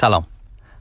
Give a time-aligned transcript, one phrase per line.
[0.00, 0.26] سلام.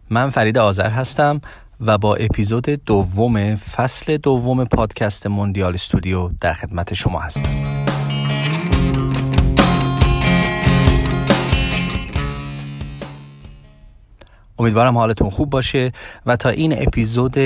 [0.09, 1.41] من فرید آذر هستم
[1.81, 7.49] و با اپیزود دوم فصل دوم پادکست موندیال استودیو در خدمت شما هستم.
[14.59, 15.91] امیدوارم حالتون خوب باشه
[16.25, 17.37] و تا این اپیزود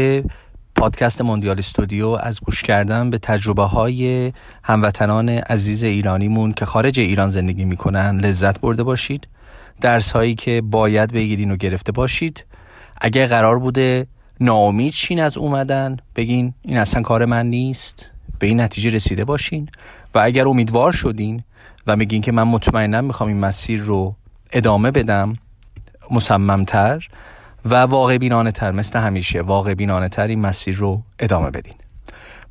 [0.76, 4.34] پادکست موندیال استودیو از گوش کردن به تجربه های
[4.64, 9.28] هموطنان عزیز ایرانیمون که خارج ایران زندگی می‌کنن لذت برده باشید.
[9.83, 12.46] درس هایی که باید بگیرین و گرفته باشید.
[13.01, 14.07] اگه قرار بوده
[14.39, 19.69] ناامید شین از اومدن بگین این اصلا کار من نیست به این نتیجه رسیده باشین.
[20.15, 21.43] و اگر امیدوار شدین
[21.88, 24.15] و میگین که من مطمئنا می‌خوام این مسیر رو
[24.51, 25.33] ادامه بدم
[26.11, 27.07] مصممتر
[27.65, 31.75] و واقع بینانه تر مثل همیشه واقع بینانه تر این مسیر رو ادامه بدین.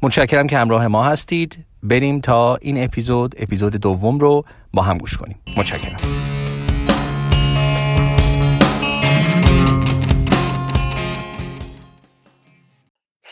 [0.02, 1.64] متشکرم که همراه ما هستید.
[1.82, 5.36] بریم تا این اپیزود اپیزود دوم رو با هم گوش کنیم.
[5.56, 6.31] متشکرم.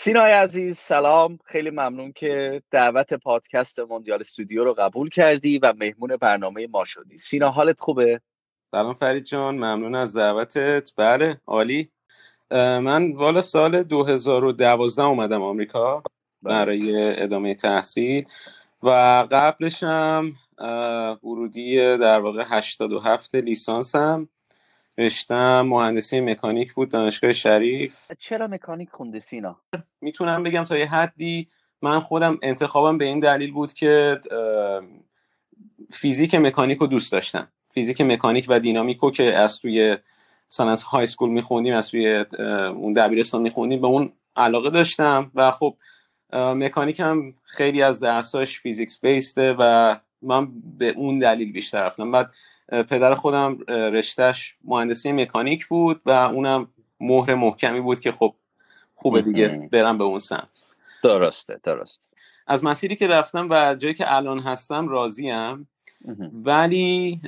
[0.03, 1.39] سینای عزیز سلام.
[1.45, 7.19] خیلی ممنون که دعوت پادکست موندیال استودیو رو قبول کردی و مهمون برنامه ما شدی.
[7.19, 8.21] سینا حالت خوبه؟
[8.71, 10.93] سلام فرید جان ممنون از دعوتت.
[10.97, 11.91] بله عالی.
[12.51, 16.03] من والا سال 2012 اومدم آمریکا
[16.43, 18.27] برای ادامه تحصیل
[18.83, 18.91] و
[19.31, 20.33] قبلشم
[21.23, 24.29] ورودی در واقع 87 لیسانسم.
[24.99, 28.13] رشتم مهندسی مکانیک بود دانشگاه شریف.
[28.19, 29.61] چرا مکانیک خوندی سینا؟
[30.01, 31.49] می‌تونم بگم تا یه حدی
[31.83, 34.21] من خودم انتخابم به این دلیل بود که
[35.91, 37.49] فیزیک مکانیک رو دوست داشتم.
[37.75, 39.97] فیزیک مکانیک و دینامیکو که از توی
[40.51, 42.25] مثلا از های سکول میخوندیم از توی
[42.75, 45.77] اون دبیرستان میخوندیم به اون علاقه داشتم و خب
[46.33, 52.11] مکانیک هم خیلی از درساش فیزیکس بیسته و من به اون دلیل بیشتر رفتم.
[52.11, 52.31] بعد
[52.71, 56.69] پدر خودم رشتهش مهندسی مکانیک بود و اونم
[57.01, 58.35] مهر محکمی بود که خب
[58.95, 60.65] خوبه دیگه برم به اون سمت.
[61.03, 62.13] درسته درست
[62.47, 65.69] از مسیری که رفتم و جایی که الان هستم راضیم.
[66.33, 67.21] ولی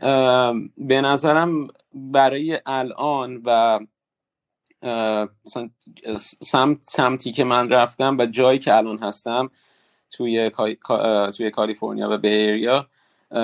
[0.78, 3.80] به نظرم برای الان و
[5.46, 5.70] مثلا
[6.42, 9.50] سمت سمتی که من رفتم و جایی که الان هستم
[10.10, 10.50] توی
[11.36, 12.86] توی کالیفرنیا و بیریا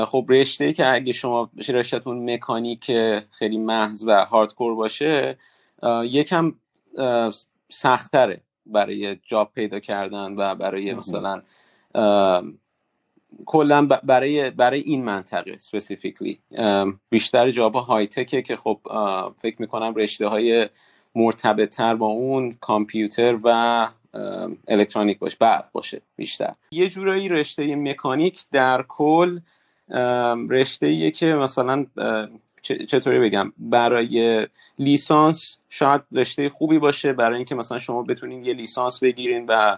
[0.07, 2.93] خب رشته که اگه شما رشتهتون مکانیک
[3.31, 5.39] خیلی محض و هاردکور باشه
[6.05, 6.53] یکم
[7.69, 11.43] سختره برای جاب پیدا کردن و برای مثلا
[13.47, 16.39] کلا برای برای این منطقه specifically
[17.11, 18.81] بیشتر job های tech ه که خب
[19.37, 20.69] فکر می‌کنم رشته های
[21.15, 23.89] مرتبط تر با اون کامپیوتر و
[24.69, 26.55] الکترونیک باشه برق باشه بیشتر.
[26.71, 29.41] یه جورایی رشته مکانیک در کل
[30.51, 31.87] رشته که مثلا
[32.63, 34.47] چطوری بگم برای
[34.79, 39.77] لیسانس شاید رشته خوبی باشه برای اینکه مثلا شما بتونین یه لیسانس بگیرین و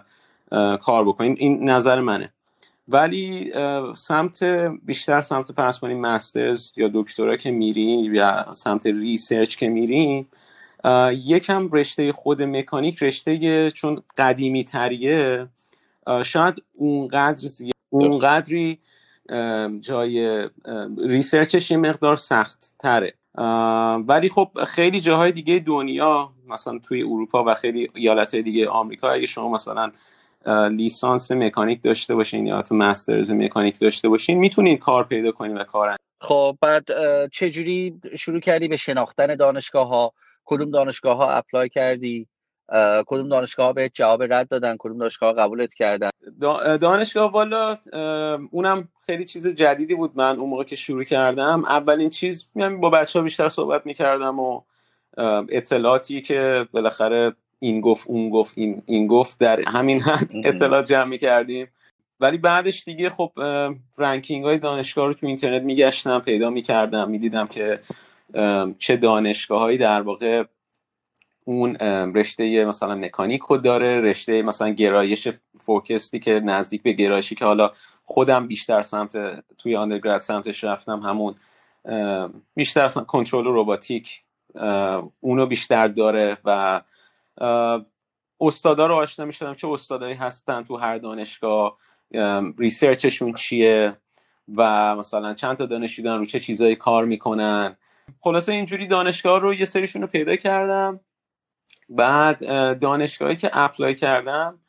[0.77, 1.35] کار بکنین.
[1.39, 2.33] این نظر منه.
[2.87, 3.53] ولی
[3.95, 4.43] سمت
[4.83, 10.25] بیشتر سمت فرض کنیم master's یا دکترا که میرین یا سمت research که میرین
[11.11, 15.47] یکم رشته خود مکانیک رشته چون قدیمی تریه
[16.23, 18.79] شاید اونقدر زیاد اونقدری
[19.79, 20.47] جای
[20.97, 23.13] research ش یه مقدار سخت تره
[24.07, 29.27] ولی خب خیلی جاهای دیگه دنیا مثلا توی اروپا و خیلی ایالت دیگه آمریکا اگه
[29.27, 29.91] شما مثلا
[30.69, 35.63] لیسانس مکانیک داشته باشین یا تو مسترز مکانیک داشته باشین می‌تونین کار پیدا کنین و
[35.63, 36.85] کار خب بعد
[37.31, 40.13] چجوری شروع کردی به شناختن دانشگاه ها
[40.45, 42.27] کدوم دانشگاه ها اپلای کردی؟
[43.05, 46.09] کدوم دانشگاه به جواب رد دادن؟ کدوم دانشگاه قبولت کردن؟
[46.77, 47.77] دانشگاه بالا
[48.51, 51.65] اونم خیلی چیز جدیدی بود من اون موقع که شروع کردم.
[51.65, 54.61] اولین چیز یعنی با بچه ها بیشتر صحبت می‌کردم و
[55.49, 61.03] اطلاعاتی که بالاخره این گفت اون گفت این, این گفت در همین حد اطلاعات جمع
[61.03, 61.67] می‌کردیم.
[62.19, 63.31] ولی بعدش دیگه خب
[63.97, 67.79] رنکینگ های دانشگاه رو تو اینترنت میگشتم پیدا می‌کردم می‌دیدم که
[68.79, 70.43] چه دانشگاه هایی در واقع
[71.51, 71.75] اون
[72.15, 75.27] رشته مثلا مکانیک رو داره رشته مثلا گرایش
[75.65, 77.71] فوکستی که نزدیک به گرایشی که حالا
[78.03, 79.17] خودم بیشتر سمت
[79.57, 81.35] توی آندرگراد سمتش رفتم همون
[82.55, 84.21] بیشتر کنترل روباتیک
[85.19, 86.81] اونو بیشتر داره و
[88.41, 91.77] استادا رو آشنا می‌شدم چه استادایی هستن تو هر دانشگاه
[92.57, 93.97] ریسرچشون چیه
[94.55, 97.77] و مثلا چند تا دانشجو رو چه چیزایی کار می‌کنن.
[98.19, 100.99] خلاصه اینجوری دانشگاه رو یه سریشون رو پیدا کردم.
[101.91, 102.39] بعد
[102.79, 104.59] دانشگاهی که اپلای کردم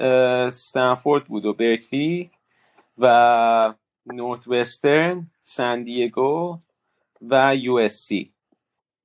[0.00, 2.30] استنفورد بود و برکلی
[2.98, 3.74] و
[4.06, 6.58] نورت وسترن سان دیگو
[7.22, 8.32] و USC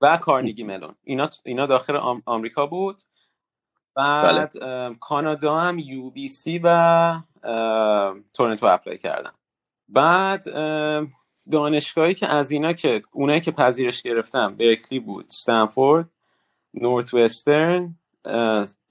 [0.01, 0.95] و کارنگی ملون.
[1.03, 3.01] اینا اینا داخل آمریکا بود.
[3.95, 4.95] بعد بله.
[4.95, 7.19] کانادا هم UBC و
[8.33, 9.33] تورنتو apply کردم.
[9.89, 10.43] بعد
[11.51, 16.09] دانشگاهی که از اینا که اونایی که پذیرش گرفتم برکلی بود استنفورد
[16.73, 17.95] نورت وسترن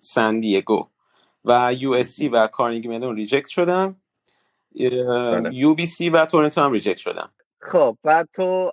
[0.01, 0.89] سان دیگو
[1.45, 3.97] و USC و کارنگی ملون reject شدم
[4.75, 5.55] بله.
[5.55, 8.73] UBC و تورنتو هم reject شدم خب بعد تو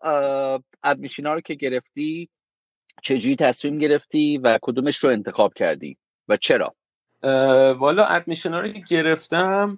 [0.83, 2.29] admission رو که گرفتی
[3.03, 6.75] چجوری تصمیم گرفتی و کدومش رو انتخاب کردی و چرا؟
[7.73, 9.77] والا admission رو که گرفتم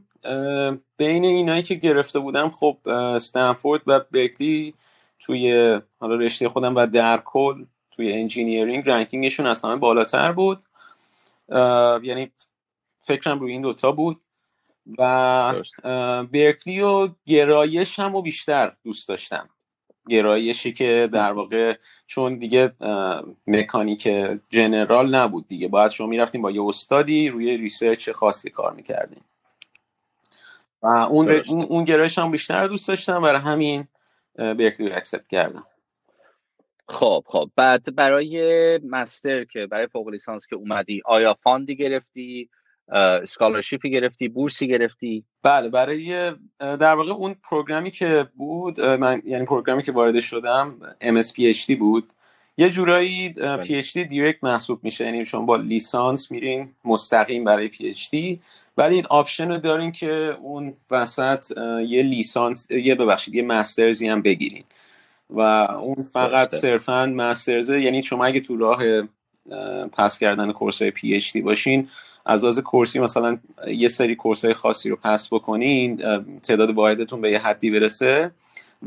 [0.97, 4.73] بین اینایی که گرفته بودم خب استنفورد و برکلی
[5.19, 10.63] توی حالا رشته خودم و در کل توی engineering ranking شون از همه بالاتر بود.
[12.03, 12.31] یعنی
[12.99, 14.21] فکرم روی این دوتا بود.
[14.97, 15.53] و
[16.31, 19.49] برکلی و گرایش هم و بیشتر دوست داشتم.
[20.07, 21.77] گرایشی که در واقع
[22.07, 22.73] چون دیگه
[23.47, 24.09] مکانیک
[24.49, 25.67] general نبود دیگه.
[25.67, 29.25] باید شما می‌رفتیم با یه استادی روی research خاصی کار می‌کردیم
[30.81, 33.21] و اون, اون گرایش هم بیشتر دوست داشتم.
[33.21, 33.87] برای همین
[34.35, 35.65] برکلی رو accept کردم.
[36.89, 37.49] خب خب.
[37.55, 42.49] بعد برای master که برای فوق لیسانس که اومدی آیا fund ی گرفتی؟
[42.91, 49.21] scholarship ی گرفتی؟ بورسی گرفتی؟ بله برای در واقع اون program ی که بود من
[49.25, 52.09] یعنی program ی که وارد شدم MSPHD بود.
[52.57, 53.33] یه جورایی
[53.63, 55.05] PhD direct محسوب میشه.
[55.05, 58.41] یعنی شما با لیسانس میرین مستقیم برای PhD
[58.77, 61.57] ولی این option رو دارین که اون وسط
[61.87, 64.63] یه لیسانس یه ببخشید یه master's ی هم بگیرین.
[65.29, 65.39] و
[65.81, 68.83] اون فقط صرفا master's یعنی شما اگه تو راه
[69.91, 71.89] پس کردن کورس های پی اچ دی باشین
[72.25, 73.37] از از کورسی مثلا
[73.67, 75.97] یه سری کورس های خاصی رو پس بکنین
[76.39, 78.31] تعداد واحدتون به یه حدی برسه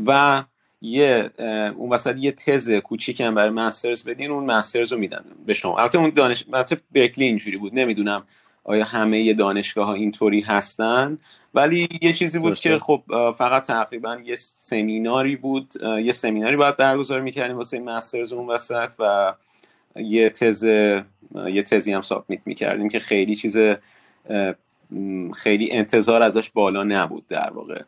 [0.07, 0.43] و
[0.83, 1.31] یه
[1.77, 5.79] اون وسط یه تز کوچیک هم برای مسترز بدین اون مسترز رو میدن به شما.
[5.79, 8.23] البته اون دانش البته برکلی اینجوری بود نمی‌دونم
[8.65, 11.19] آیا همه دانشگاه ها اینطوری هستن.
[11.55, 13.03] ولی یه چیزی بود که خب
[13.39, 15.73] فقط تقریبا یه سمیناری بود.
[15.83, 19.35] یه سمیناری باید برگزار می‌کردیم واسه مسترز اون وسط و
[19.97, 20.65] یه تز
[21.35, 23.57] یه تزی هم submit می‌کردیم که خیلی چیز
[25.35, 27.83] خیلی انتظار ازش بالا نبود در واقع.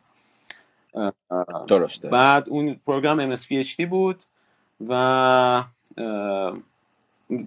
[1.67, 2.09] درسته.
[2.09, 4.23] بعد اون program MSPHD بود
[4.87, 5.63] و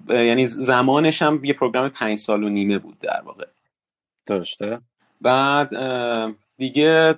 [0.08, 3.46] یعنی زمانش هم یه program پنج سال و نیمه بود در واقع.
[4.26, 4.80] درسته.
[5.20, 5.70] بعد
[6.56, 7.14] دیگه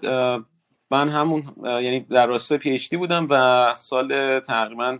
[0.91, 4.99] من همون یعنی در راستای PhD بودم و سال تقریبا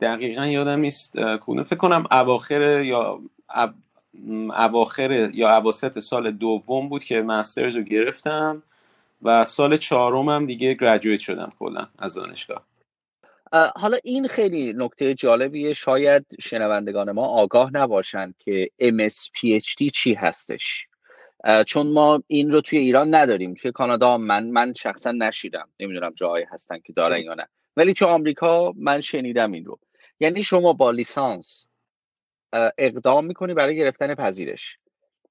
[0.00, 1.62] دقیقا یادم نیست کدوم.
[1.62, 3.20] فکر کنم اواخر یا
[4.58, 8.62] اواخر یا اواسط سال دوم بود که مسترز رو گرفتم
[9.22, 12.62] و سال چهارمم دیگه گریجویت شدم کلا از دانشگاه.
[13.76, 15.72] حالا این خیلی نکته جالبیه.
[15.72, 20.88] شاید شنوندگان ما آگاه نباشند که MSPHD چی هستش.
[21.66, 23.54] چون ما این رو توی ایران نداریم.
[23.54, 25.68] توی کانادا من من شخصا نشیدم.
[25.80, 27.48] نمی‌دونم جاهایی هستن که دارن یا نه.
[27.76, 29.78] ولی تو آمریکا من شنیدم این رو.
[30.20, 31.66] یعنی شما با لیسانس
[32.78, 34.78] اقدام می‌کنی برای گرفتن پذیرش.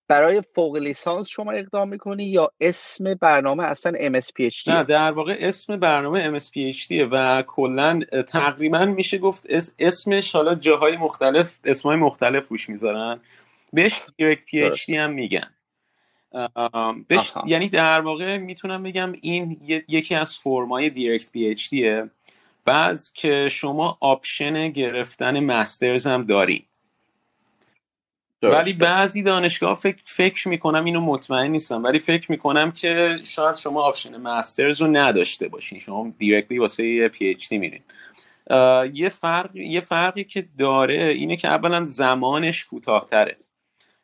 [0.07, 5.77] برای فوق لیسانس شما اقدام می‌کنی یا اسم برنامه اصلا MSPHD نه در واقع اسم
[5.77, 9.47] برنامه MSPHD و کلا تقریبا میشه گفت
[9.79, 13.19] اسمش حالا جاهای مختلف اسمای مختلف روش می‌ذارن.
[13.73, 14.43] بهش دیرکت
[14.75, 15.49] PhD هم میگن.
[17.07, 22.09] بهش یعنی در واقع می‌تونم بگم این یکی از فرمای direct PhD ه
[22.65, 26.65] بعض که شما option گرفتن master's هم داری.
[28.43, 33.81] ولی بعضی دانشگاه فکر, فکر می‌کنم اینو مطمئن نیستم ولی فکر می‌کنم که شاید شما
[33.81, 35.79] option master's رو نداشته باشین.
[35.79, 37.81] شما directly واسه یه PhD میرین.
[38.93, 43.37] یه فرق یه فرقی که داره اینه که اولا زمانش کوتاهتره.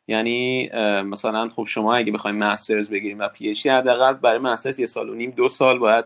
[0.08, 0.70] یعنی
[1.02, 5.14] مثلا خب شما اگه بخوایم master's بگیریم و PhD حداقل برای master's یه سال و
[5.14, 6.04] نیم دو سال باید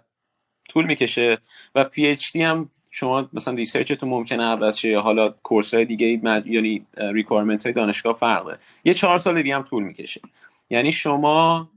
[0.69, 1.39] طول می‌کشه
[1.75, 6.47] و PhD هم شما مثلا research تون ممکنه عوض شه حالا course های دیگه مد...
[6.47, 10.21] یعنی requirement های دانشگاه فرقه یه چهار سال دیگه هم طول می‌کشه.
[10.71, 11.71] یعنی شما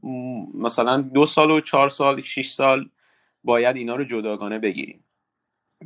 [0.53, 2.89] مثلا دو سال و چهار سال شش سال
[3.43, 5.03] باید اینا رو جداگانه بگیریم.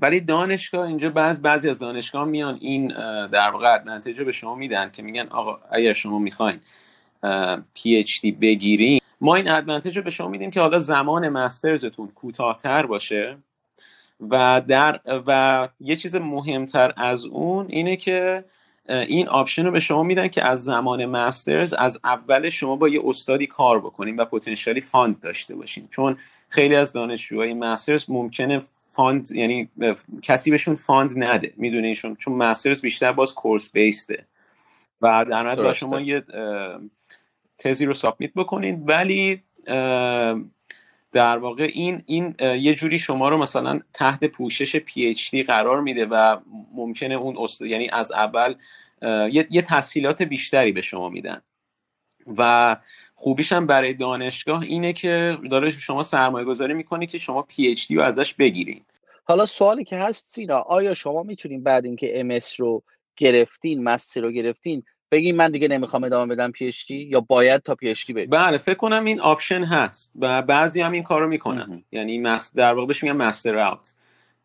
[0.02, 2.88] ولی دانشگاه اینجا بعض بعضی از دانشگاه میان این
[3.28, 6.60] در واقع رو به شما میدن که میگن آقا اگر شما می‌خواین
[7.74, 12.86] PhD بگیرین ما این advantage رو به شما میدیم که حالا زمان master's تون کوتاهتر
[12.86, 13.38] باشه.
[14.30, 18.46] و در و یه چیز مهمتر از اون اینه که
[18.90, 23.02] این option رو به شما میدن که از زمان master's از اول شما با یه
[23.06, 26.18] استادی کار بکنیم و potentially fund داشته باشیم چون
[26.50, 28.62] خیلی از دانشجوهای master's ممکنه
[28.94, 29.70] fund یعنی
[30.22, 34.26] کسی بهشون fund نده می‌دونه ایشون چون master's بیشتر باز course based ه
[35.02, 36.24] و در نهایت شما یه
[37.58, 39.44] تزی رو submit بکنید ولی
[41.12, 46.38] در واقع این این یه جوری شما رو مثلا تحت پوشش PhD قرار میده و
[46.74, 48.56] ممکنه اون یعنی از اول
[49.02, 51.42] یه, یه تسهیلات بیشتری به شما میدن.
[52.38, 52.76] و
[53.16, 58.04] خوبیش هم برای دانشگاه اینه که داره شما سرمایه گذاری می‌کنی که شما PhD رو
[58.04, 58.82] ازش بگیرین.
[59.24, 62.84] حالا سوالی که هست سینا آیا شما می‌تونین بعد اینکه MS رو
[63.18, 68.14] گرفتین master رو گرفتین بگین من دیگه نمی‌خوام ادامه بدم PhD یا باید تا PhD
[68.14, 71.84] بریم؟ بله فکر کنم این option هست و بعضی هم این کارو می‌کنن.
[71.92, 73.94] یعنی master در واقع بهش میگن master out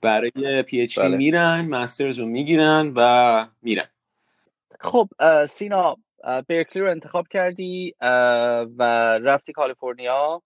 [0.00, 3.88] برای PhD میرن master's رو می‌گیرن و میرن.
[4.80, 5.08] خب
[5.48, 7.94] سینا برکلی رو انتخاب کردی
[8.78, 8.82] و
[9.22, 10.42] رفتی کالیفرنیا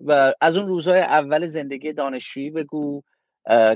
[0.00, 3.02] و از اون روزهای اول زندگی دانشجویی بگو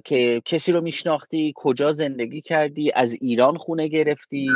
[0.05, 4.49] که کسی رو میشناختی کجا زندگی کردی از ایران خونه گرفتی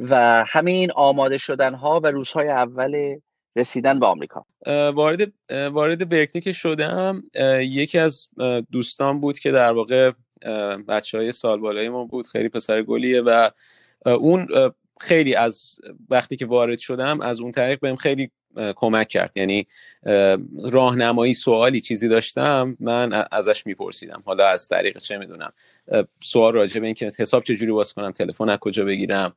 [0.00, 3.18] و همین آماده شدن ها و روزهای اول
[3.56, 4.46] رسیدن به آمریکا.
[4.94, 7.22] وارد وارد برکلی که شدم.
[7.60, 8.28] یکی از
[8.72, 10.12] دوستان بود که در واقع
[10.88, 13.50] بچه های سال بالای ما بود خیلی پسر گلیه و
[14.06, 14.48] اون
[15.00, 15.78] خیلی از
[16.10, 18.30] وقتی که وارد شدم از اون طریق بهم خیلی
[18.76, 19.36] کمک کرد.
[19.36, 19.66] یعنی
[20.62, 24.22] راهنمایی سوالی چیزی داشتم من ازش میپرسیدم.
[24.26, 25.52] حالا از طریق چه می‌دونم.
[26.20, 29.36] سوال راجع به اینکه حساب چجوری باز کنم تلفن از کجا بگیرم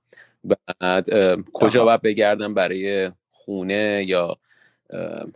[0.80, 1.08] بعد
[1.54, 4.38] کجا باید بگردم برای خونه یا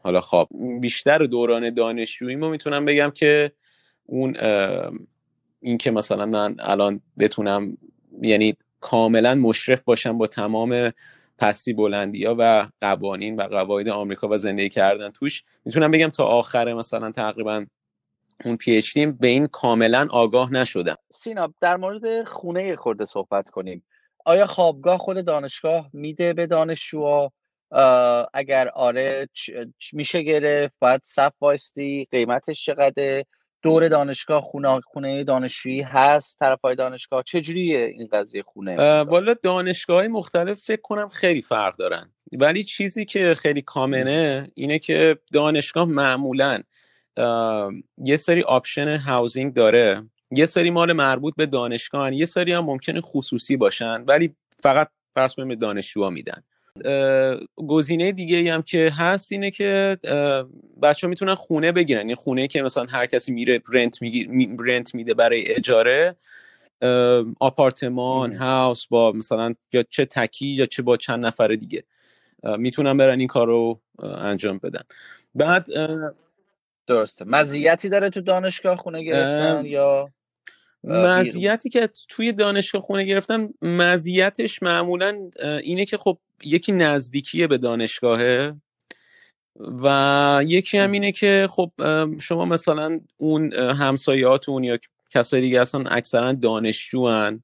[0.04, 0.50] حالا خواب.
[0.82, 3.52] بیشتر دوران دانشجویی ما می‌تونم بگم که
[4.06, 4.38] اون
[5.60, 7.78] این که مثلا من الان بتونم
[8.22, 10.92] یعنی کاملا مشرف باشم با تمام
[11.38, 15.10] پسی بلندی ها و قوانین و قواعد آمریکا و زندگی کردن.
[15.10, 17.66] توش می‌تونم بگم تا آخر مثلا تقریبا
[18.46, 20.98] اون پی اچ به این کاملا آگاه نشدم.
[21.14, 23.84] سینا در مورد خونه خورده صحبت کنیم.
[24.26, 27.32] آیا خوابگاه خود دانشگاه میده به دانشجوها؟
[28.34, 29.30] اگر آره
[29.94, 33.26] میشه گرفت؟ باید صف وایستی؟ قیمتش چقدره؟
[33.64, 37.24] دور دانشگاه خونه خونه دانشجویی هست؟ های دانشگاه.
[37.24, 42.12] چجوریه این قضیه خونه والا دانشگاه های مختلف فکر کنم خیلی فرق دارن.
[42.32, 46.62] ولی چیزی که خیلی common ه اینه که دانشگاه معمولا
[47.98, 50.10] یه سری option housing داره.
[50.32, 54.02] یه سری مال مربوط به دانشگاه یه سری هم ممکنه خصوصی باشن.
[54.02, 56.44] ولی فقط فرض کنیم دانشجوها میدن.
[57.56, 59.98] گزینه دیگه ای هم که هست اینه که
[60.84, 62.10] بچه ها می‌تونن خونه بگیرن.
[62.10, 64.00] یه خونه که مثلا هر کسی میره rent,
[64.60, 66.16] رنت میده برای اجاره
[67.40, 71.84] آپارتمان هاوس با مثلا یا چه تکی یا چه با چند نفر دیگه.
[72.58, 74.84] می‌تونن برن این کار رو انجام بدن.
[75.36, 75.68] بعد
[76.88, 77.26] درسته.
[77.26, 80.10] مزیتی داره تو دانشگاه خونه گرفتن یا؟
[80.84, 85.30] مزیتی که توی دانشگاه خونه گرفتن مزیتش معمولا
[85.64, 88.56] اینه که خب یکی نزدیکیه به دانشگاهه
[89.84, 91.72] و یکی هم اینه که خب
[92.22, 94.78] شما مثلا اون همسایهاتون یا
[95.10, 97.44] کسای دیگه اصلا اکثرا دانشجوان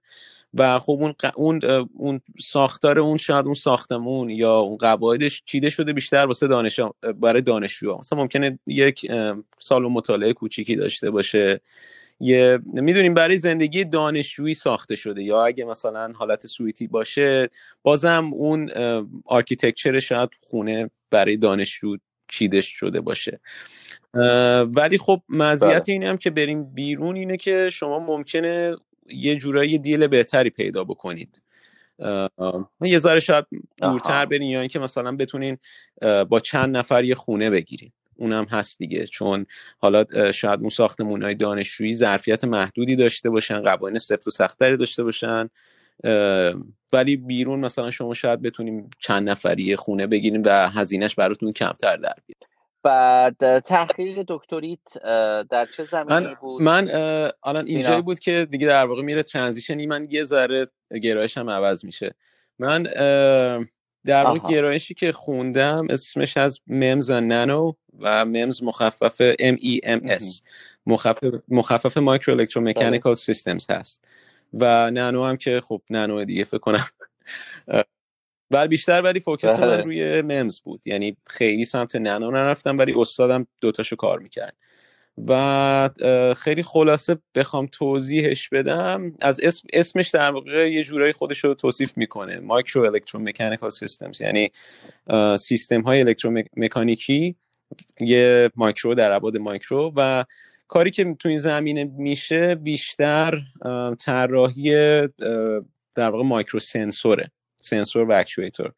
[0.54, 1.60] و خب اون اون
[1.94, 6.80] اون ساختار اون شاید اون ساختمون یا اون قواعدش چیده شده بیشتر واسه دانش
[7.16, 7.98] برای دانشجوها.
[7.98, 9.12] مثلا ممکنه یک
[9.60, 11.62] سال مطالعه کوچیکی داشته باشه.
[12.20, 17.50] یه می‌دونیم برای زندگی دانشجویی ساخته شده یا اگه مثلا حالت سویتی باشه
[17.84, 18.70] بازم اون
[19.26, 21.98] architecture شاید خونه برای دانشجو
[22.28, 23.40] چیدش شده باشه.
[24.76, 25.84] ولی خب مزیت بله.
[25.88, 28.76] اینه هم که بریم بیرون اینه که شما ممکنه
[29.10, 31.42] یه جورایی deal بهتری پیدا بکنید.
[32.82, 33.46] یه ذره شاید
[33.78, 35.58] دورتر برین یا اینکه مثلا بتونین
[36.30, 37.92] با چند نفر یه خونه بگیرین.
[38.20, 39.06] اونم هست دیگه.
[39.08, 39.46] چون
[39.78, 45.04] حالا شاید اون ساختمون های دانشجویی ظرفیت محدودی داشته باشن قوانین سفت و سختری داشته
[45.04, 45.50] باشن
[46.94, 52.16] ولی بیرون مثلا شما شاید بتونیم چند نفری خونه بگیریم و هزینهش براتون کمتر در
[52.26, 52.50] بیاد
[52.84, 54.98] بعد تحقیق دکتریت
[55.50, 56.90] در چه زمینی بود؟ من
[57.44, 60.68] الان اینجایی بود که دیگه در واقع میره transition ی من یه ذره
[61.04, 62.16] گرایشم عوض میشه.
[62.60, 62.88] من
[64.06, 70.42] در واقع گرایشی که خوندم اسمش از MEMS نانو و MEMS مخفف MEMS
[70.86, 74.06] مخفف مخفف micro-electromechanical systems هست.
[74.54, 76.88] و نانو هم که خب نانو دیگه فکر کنم.
[78.52, 79.78] ولی بیشتر ولی focus من بله.
[79.78, 80.88] روی MEMS بود.
[80.88, 84.56] یعنی خیلی سمت نانو نرفتم ولی استادم دوتاشو کار می‌کرد.
[85.28, 89.14] و خیلی خلاصه بخوام توضیحش بدم.
[89.22, 92.40] از اسم اسمش در واقع یه جورایی خودش رو توصیف می‌کنه.
[92.40, 94.52] micro-electromechanical systems یعنی
[95.40, 97.36] سیستم های الکترومکانیکی.
[98.00, 99.94] یه مایکرو در ابعاد مایکرو.
[99.96, 100.26] و
[100.68, 103.42] کاری که تو این زمینه میشه بیشتر
[104.00, 104.72] طراحی
[105.96, 107.32] در واقع micro sensor ه.
[107.56, 108.72] سنسور و actuator.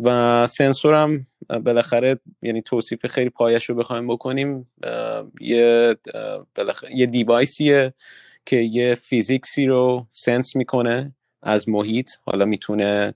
[0.00, 4.70] و سنسور هم بالاخره یعنی توصیف خیلی پایش رو بخوایم بکنیم
[5.40, 5.96] یه
[6.90, 7.94] یه device یه
[8.46, 12.10] که یه physics ی رو sense می‌کنه از محیط.
[12.26, 13.14] حالا می‌تونه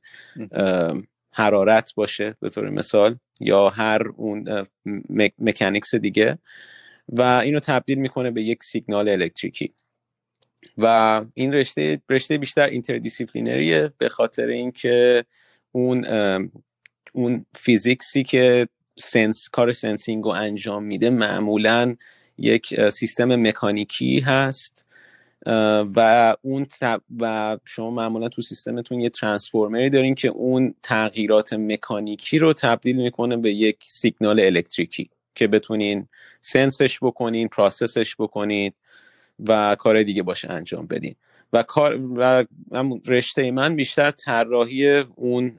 [1.32, 4.66] حرارت باشه به طور مثال یا هر اون
[5.38, 6.38] mechanics دیگه.
[7.08, 9.72] و اینو تبدیل می‌کنه به یک سیگنال الکتریکی.
[10.78, 15.24] و این رشته رشته بیشتر interdisciplinary ه به خاطر اینکه
[15.72, 16.04] اون
[17.12, 21.96] اون physics ی که sense کار sensing رو انجام میده معمولا
[22.38, 24.84] یک سیستم مکانیکی هست
[25.96, 26.66] و اون
[27.20, 32.96] و شما معمولا تو سیستمتون یه transformer ی دارین که اون تغییرات مکانیکی رو تبدیل
[32.96, 36.08] می‌کنه به یک سیگنال الکتریکی که بتونین
[36.40, 38.74] sense ش بکنین process ش بکنید
[39.48, 41.14] و کار دیگه باشه انجام بدین.
[41.52, 42.44] و کار و
[43.06, 45.56] رشته من بیشتر طراحی اون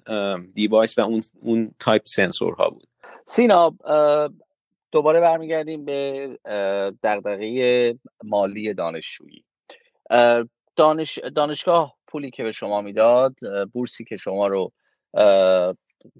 [0.53, 2.87] device و اون اون تایپ سنسور ها بود.
[3.25, 3.75] سینا
[4.91, 6.29] دوباره برمیگردیم به
[7.03, 9.43] دغدغه مالی دانشجویی.
[10.75, 13.35] دانش دانشگاه پولی که به شما می‌داد
[13.73, 14.71] بورسی که شما رو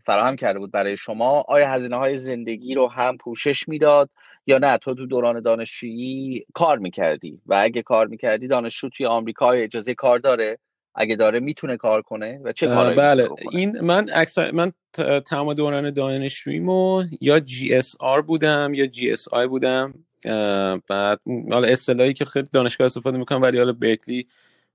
[0.05, 4.09] فراهم کرده بود برای شما آیا هزینه های زندگی رو هم پوشش می‌داد
[4.47, 9.51] یا نه؟ تو تو دوران دانشجویی کار می‌کردی و اگه کار می‌کردی دانشجو توی آمریکا
[9.51, 10.57] اجازه کار داره؟
[10.95, 13.29] اگه داره می‌تونه کار کنه و چه کاری بله.
[13.51, 14.71] این من اکثر من
[15.25, 19.93] تمام دوران دانشجوییمو یا GSR بودم یا GSI بودم.
[20.89, 21.19] بعد
[21.51, 24.27] حالا اصطلاحی که خیلی دانشگاه استفاده می‌کنم ولی حالا برکلی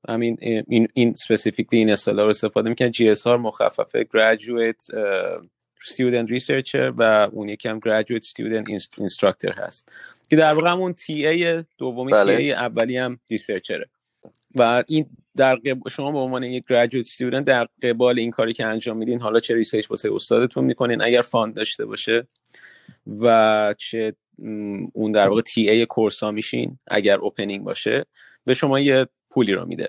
[0.08, 4.94] همین این این specifically این اصطلاح رو استفاده می‌کنن GSR مخففه graduate
[5.84, 8.68] student researcher و اون هم graduate student
[9.00, 9.88] instructor هست.
[10.30, 12.36] که در واقع همون TA دومی بله.
[12.36, 13.88] TA اولی هم researcher ه
[14.54, 15.88] و این در قب...
[15.88, 19.54] شما به عنوان یک graduate student در قبال این کاری که انجام میدین حالا چه
[19.54, 22.26] research واسه استادتون می‌کنین؟ اگر fund داشته باشه
[23.20, 24.14] و چه
[24.92, 28.04] اون در واقع TA course ها میشین اگر opening باشه
[28.44, 29.88] به شما یه پولی رو میده.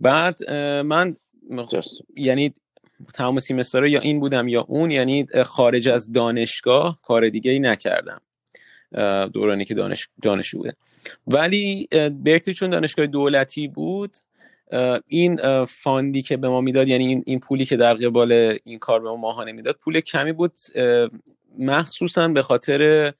[0.00, 0.50] بعد
[0.82, 1.16] من
[2.16, 2.54] یعنی
[3.14, 8.20] تمام سیمستر یا این بودم یا اون یعنی خارج از دانشگاه کار دیگه ای نکردم
[9.32, 10.74] دورانی که دانش دانشجو بوده
[11.26, 11.88] ولی
[12.24, 14.16] برکلی چون دانشگاه دولتی بود
[15.06, 19.00] این فاندی که به ما می‌داد یعنی این, این پولی که در قبال این کار
[19.00, 20.52] به ما ماهانه می‌داد پول کمی بود.
[21.58, 23.12] مخصوصا به خاطر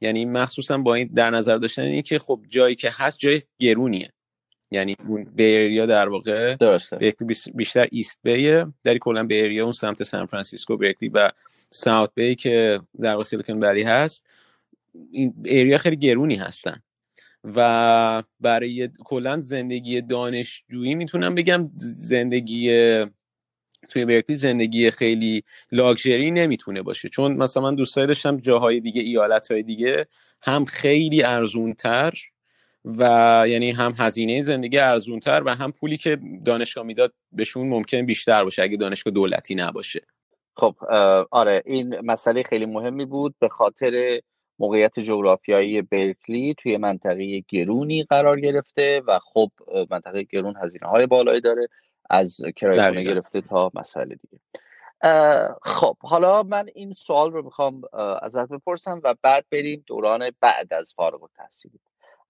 [0.00, 4.08] یعنی مخصوصا با این در نظر داشتن این که خب جایی که هست جای گرونیه.
[4.70, 6.56] یعنی اون Bay Area در واقع
[7.54, 11.30] بیشتر East Bay ه در کلا Bay Area اون سمت سان فرانسیسکو برکلی و
[11.70, 14.26] South Bay که در واقع Silicon Valley هست.
[15.12, 16.82] این area خیلی گرونی هستن.
[17.44, 22.68] و برای کلا زندگی دانشجویی می‌تونم بگم زندگی
[23.88, 25.42] توی برکلی زندگی خیلی
[25.72, 27.08] لاکچری نمی‌تونه باشه.
[27.08, 30.06] چون مثلا من دوستایی داشتم جاهای دیگه ایالت های دیگه
[30.42, 32.12] هم خیلی ارزون تر
[32.84, 33.02] و
[33.48, 38.44] یعنی هم هزینه زندگی ارزون تر و هم پولی که دانشگاه می‌داد بهشون ممکن بیشتر
[38.44, 40.00] باشه اگه دانشگاه دولتی نباشه.
[40.56, 40.74] خب
[41.30, 43.34] آره این مسئله خیلی مهمی بود.
[43.38, 44.20] به خاطر
[44.58, 49.50] موقعیت جغرافیایی برکلی توی منطقه گرونی قرار گرفته و خب
[49.90, 51.68] منطقه گرون هزینه های بالایی داره.
[52.10, 54.40] از کرایه گرفته تا مسائل دیگه.
[55.62, 57.82] خب حالا من این سوال رو می‌خوام
[58.22, 61.80] ازت بپرسم و بعد بریم دوران بعد از فارغ التحصیلی.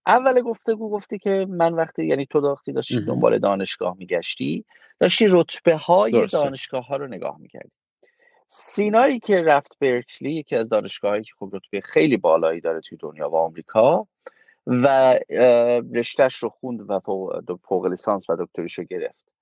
[0.06, 4.64] اول گفتگو گفتی که من وقتی یعنی تو وقتی داشتی دنبال دانشگاه میگشتی
[5.00, 7.70] داشتی رتبه های دانشگاه ها رو نگاه می‌کردی.
[8.48, 13.30] سینایی که رفت برکلی یکی از دانشگاهایی که خب رتبه خیلی بالایی داره توی دنیا
[13.30, 14.06] و آمریکا
[14.66, 15.18] و
[15.94, 17.00] رشتهش رو خوند و
[17.68, 19.33] فوق لیسانس و دکتریشو گرفت.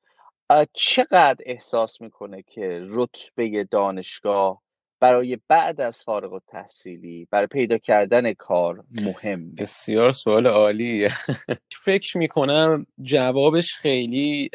[0.73, 4.63] چقدر احساس می‌کنه که رتبه دانشگاه
[5.01, 11.09] برای بعد از فارغ التحصیلی برای پیدا کردن کار مهم بسیار سوال عالی
[11.85, 14.51] فکر می‌کنم جوابش خیلی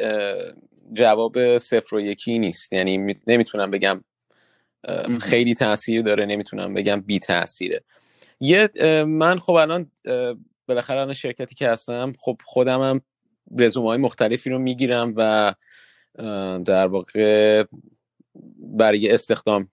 [0.94, 2.74] جواب صفر و یکی نیست.
[2.74, 4.04] یعنی نمی‌تونم بگم
[5.22, 7.84] خیلی تاثیر داره نمی‌تونم بگم بی تاثیره
[8.40, 8.70] یه
[9.08, 9.92] من خب الان
[10.68, 13.02] بالاخره الان شرکتی که هستم خب خودمم
[13.60, 15.54] رزومه های مختلفی رو می‌گیرم و
[16.66, 17.64] در واقع
[18.58, 19.70] برای استخدام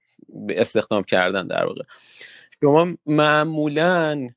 [0.48, 1.82] استخدام کردن در واقع.
[2.62, 4.28] شما معمولا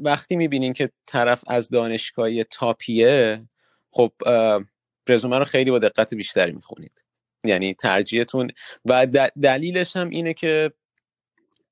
[0.00, 3.42] وقتی می‌بینین که طرف از دانشگاه تاپیه
[3.90, 4.12] خب
[5.08, 7.04] رزومه رو خیلی با دقت بیشتری می‌خونید.
[7.44, 8.50] یعنی ترجیحتون
[8.84, 9.06] و
[9.42, 10.72] دلیلش هم اینه که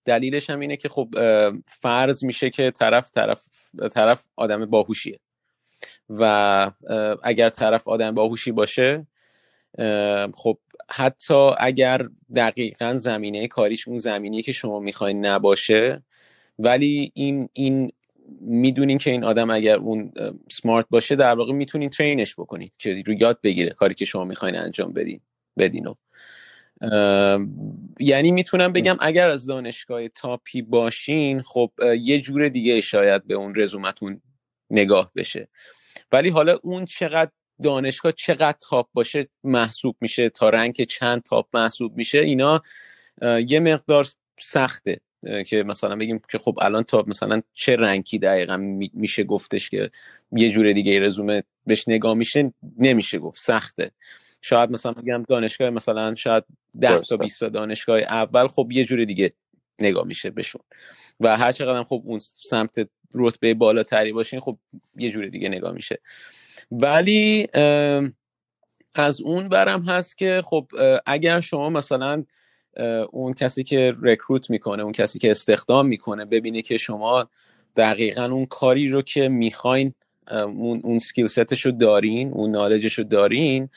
[0.05, 1.09] دلیلش هم اینه که خب
[1.67, 3.49] فرض میشه که طرف طرف
[3.93, 5.19] طرف آدم باهوشیه.
[6.11, 6.71] و
[7.23, 9.07] اگر طرف آدم باهوشی باشه
[10.35, 10.59] خب
[10.91, 16.03] حتی اگر دقیقا زمینه کاریش اون زمینی که شما می‌خواین نباشه
[16.59, 17.93] ولی این این
[18.41, 20.13] می‌دونین که این آدم اگر اون
[20.51, 24.57] سمارت باشه در واقع می‌تونین ترینش بکنید که رو یاد بگیره کاری که شما می‌خواین
[24.57, 25.21] انجام بدین
[25.59, 25.95] بدینو
[28.01, 33.55] یعنی می‌تونم بگم اگر از دانشگاه تاپی باشین خب یه جور دیگه شاید به اون
[33.57, 34.21] رزومتون
[34.71, 35.49] نگاه بشه.
[36.13, 37.31] ولی حالا اون چقدر
[37.63, 42.63] دانشگاه چقدر تاپ باشه محسوب میشه تا رنگ چند تاپ محسوب میشه اینا
[43.49, 44.07] یه مقدار
[44.41, 45.01] سخته.
[45.47, 48.57] که مثلا بگیم که خب الان تا مثلا چه رنکی دقیقا
[48.93, 49.91] میشه گفتش که
[50.33, 53.91] یه جور دیگه رزومه بهش نگاه میشه نمیشه گفت سخته.
[54.41, 56.45] شاید مثلا بگم دانشگاه مثلا شاید
[56.81, 59.33] 10 تا 20 تا دانشگاه اول خب یه جور دیگه
[59.81, 60.63] نگاه میشه بهشون.
[61.21, 64.59] و هر چقدر خب اون سمت رتبه بالاتری باشین خب
[64.97, 65.99] یه جور دیگه نگاه میشه.
[66.71, 67.49] ولی
[68.95, 70.67] از اون برم هست که خب
[71.07, 72.25] اگر شما مثلا
[73.11, 77.29] اون کسی که رکروت می‌کنه اون کسی که استخدام می‌کنه ببینه که شما
[77.77, 79.95] دقیقا اون کاری رو که می‌خواین
[80.31, 83.69] اون, اون سکیل ستش رو دارین اون نالجش رو دارین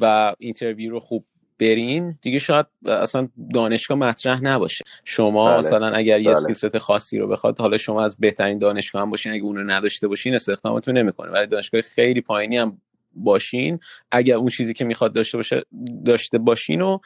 [0.00, 1.24] و interview رو خوب
[1.58, 5.58] برین دیگه شاید اصلا دانشگاه مطرح نباشه شما بله.
[5.58, 6.54] مثلا اگر یه بله.
[6.54, 10.08] ست خاصی رو بخواد حالا شما از بهترین دانشگاه هم باشین اگه اون رو نداشته
[10.08, 12.80] باشین استخدامتون نمی‌کنه ولی دانشگاه خیلی پایینی هم
[13.14, 13.80] باشین
[14.12, 15.64] اگر اون چیزی که می‌خواد داشته باشه
[16.04, 16.98] داشته باشین و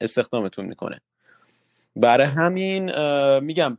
[0.00, 1.00] استخدامتون می‌کنه
[1.96, 2.90] برای همین
[3.38, 3.78] میگم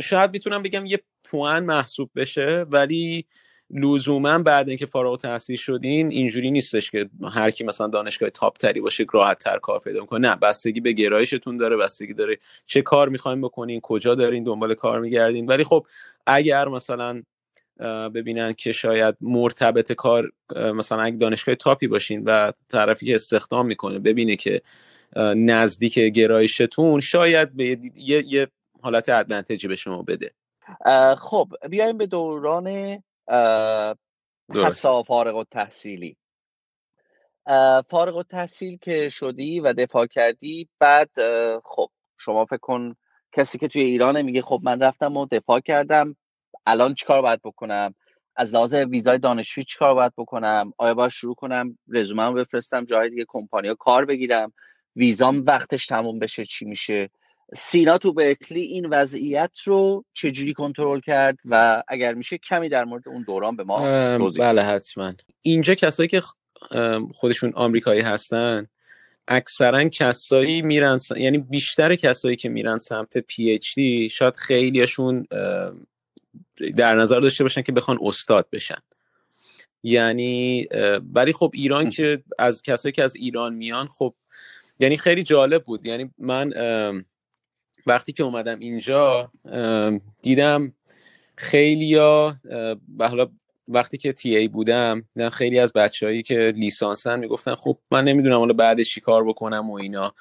[0.00, 3.26] شاید می‌تونم بگم یه پوان محسوب بشه ولی
[3.72, 8.80] لزوما بعد اینکه فارغ التحصیل شدین اینجوری نیستش که هر کی مثلا دانشگاه تاپ تری
[8.80, 13.08] باشه راحت تر کار پیدا کنه نه بستگی به گرایشتون داره بستگی داره چه کار
[13.08, 15.46] می‌خواین بکنین کجا دارین دنبال کار میگردین.
[15.46, 15.86] ولی خب
[16.26, 17.22] اگر مثلا
[18.14, 23.98] ببینن که شاید مرتبط کار مثلا اگه دانشگاه تاپی باشین و طرفی که استخدام می‌کنه
[23.98, 24.62] ببینه که
[25.36, 28.46] نزدیک گرایشتون شاید به یه, یه
[28.82, 30.30] حالت ادوانتجی به شما بده.
[31.18, 33.02] خب بیایم به دوران
[34.54, 36.16] حسا فارغ و تحصیلی
[37.88, 41.10] فارغ و تحصیل که شدی و دفاع کردی بعد
[41.64, 42.96] خب شما فکر کن
[43.32, 46.16] کسی که توی ایرانه میگه خب من رفتم و دفاع کردم
[46.66, 47.94] الان چیکار باید بکنم؟
[48.36, 53.24] از لحاظ ویزای دانشجویی چیکار باید بکنم؟ آیا باید شروع کنم رزومه بفرستم جای دیگه
[53.28, 54.52] کمپانیا کار بگیرم؟
[54.96, 57.10] ویزام وقتش تموم بشه چی میشه؟
[57.54, 63.08] سینا تو برکلی این وضعیت رو چجوری کنترل کرد و اگر میشه کمی در مورد
[63.08, 63.78] اون دوران به ما
[64.18, 65.12] توضیح بله حتما.
[65.42, 66.22] اینجا کسایی که
[67.14, 68.66] خودشون آمریکایی هستن
[69.28, 75.26] اکثرا کسایی میرن یعنی بیشتر کسایی که میرن سمت پی اچ دی شاید خیلیشون
[76.76, 78.78] در نظر داشته باشن که بخوان استاد بشن.
[79.82, 80.68] یعنی
[81.14, 84.14] ولی خب ایران که از کسایی که از ایران میان خب
[84.78, 85.86] یعنی خیلی جالب بود.
[85.86, 86.52] یعنی من
[87.86, 89.30] وقتی که اومدم اینجا
[90.22, 90.72] دیدم
[91.36, 92.36] خیلی ها
[93.00, 93.28] حالا
[93.68, 98.38] وقتی که تی ای بودم دیدم خیلی از بچههایی که لیسانسن می‌گفتن خب من نمی‌دونم
[98.38, 100.14] حالا بعدش چی کار بکنم و اینا.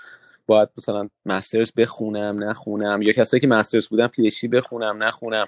[0.47, 5.47] باید مثلا مسترز بخونم نخونم یا کسایی که مسترز بودن پی بخونم نخونم.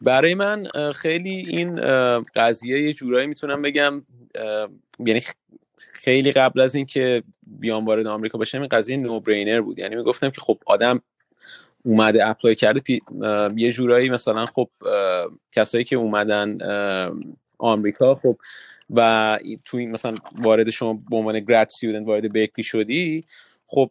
[0.00, 1.76] برای من خیلی این
[2.34, 4.02] قضیه یه جورایی می‌تونم بگم
[4.98, 5.22] یعنی
[5.78, 9.78] خیلی قبل از اینکه بیام وارد آمریکا بشم این قضیه no-brainer بود.
[9.78, 11.02] یعنی می‌گفتم که خب آدم
[11.86, 12.80] اومده apply کرده
[13.56, 14.68] یه جورایی مثلا خب
[15.52, 16.58] کسایی که اومدن
[17.58, 18.36] آمریکا خب
[18.90, 21.70] و تو این مثلا وارد شما به عنوان grad
[22.04, 23.24] وارد برکلی شدی
[23.66, 23.90] خب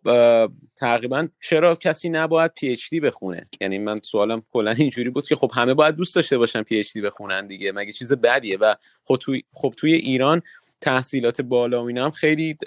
[0.76, 5.74] تقریبا چرا کسی نباید PhD بخونه؟ یعنی من سوالم کلا اینجوری بود که خب همه
[5.74, 9.94] باید دوست داشته باشن PhD بخونن دیگه مگه چیز بدیه؟ و خب توی خب توی
[9.94, 10.42] ایران
[10.82, 12.58] تحصیلات بالا و هم خیلی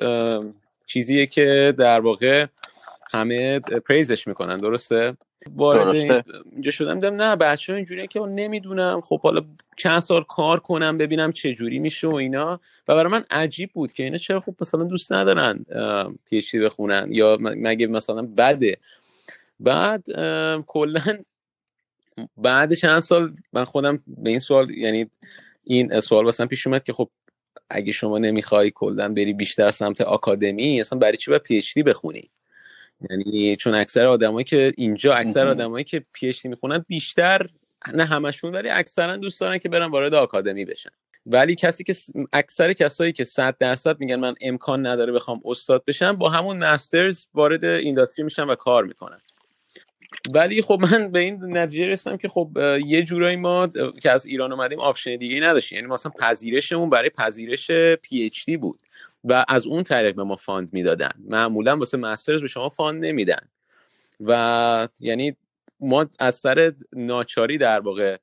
[0.87, 2.47] چیزیه که در واقع
[3.11, 5.17] همه پریزش می‌کنن درسته؟
[5.57, 5.97] وارد
[6.53, 9.45] اینجا شدم دیدم نه بچه ها اینجوریه که نمی‌دونم خب حالا
[9.77, 12.61] چند سال کار کنم ببینم چه جوری میشه و اینا.
[12.89, 15.65] و برای من عجیب بود که اینا چرا خب مثلا دوست ندارن
[16.31, 18.77] پی بخونن یا مگه مثلا بده.
[19.61, 20.07] بعد
[20.67, 21.19] کلا
[22.37, 25.11] بعد چند سال من خودم به این سوال یعنی
[25.65, 27.11] این سوال واسم پیش اومد که خب
[27.71, 32.31] اگه شما نمی‌خوای کلا بری بیشتر سمت آکادمی اصلا برای چی باید پی بخونی؟
[33.11, 37.47] یعنی چون اکثر آدمایی که اینجا اکثر آدمایی که پی اچ می‌خونن بیشتر
[37.95, 40.91] نه همشون ولی اکثرا دوست دارن که برن وارد آکادمی بشن.
[41.27, 41.95] ولی کسی که
[42.33, 47.27] اکثر کسایی که 100 درصد میگن من امکان نداره بخوام استاد بشم با همون مسترز
[47.35, 49.21] وارد اینداستری میشن و کار می‌کنن.
[50.35, 52.51] ولی خب من به این نتیجه رسیدم که خب
[52.87, 53.67] یه جورایی ما
[54.03, 55.77] که از ایران اومدیم option دیگه نداشتیم.
[55.77, 58.83] یعنی مثلا پذیرشمون برای پذیرش PhD بود
[59.25, 61.11] و از اون طریق به ما fund می‌دادن.
[61.25, 63.49] معمولا واسه master's به شما fund نمیدن.
[64.21, 65.37] و یعنی
[65.81, 68.17] ما از سر ناچاری در واقع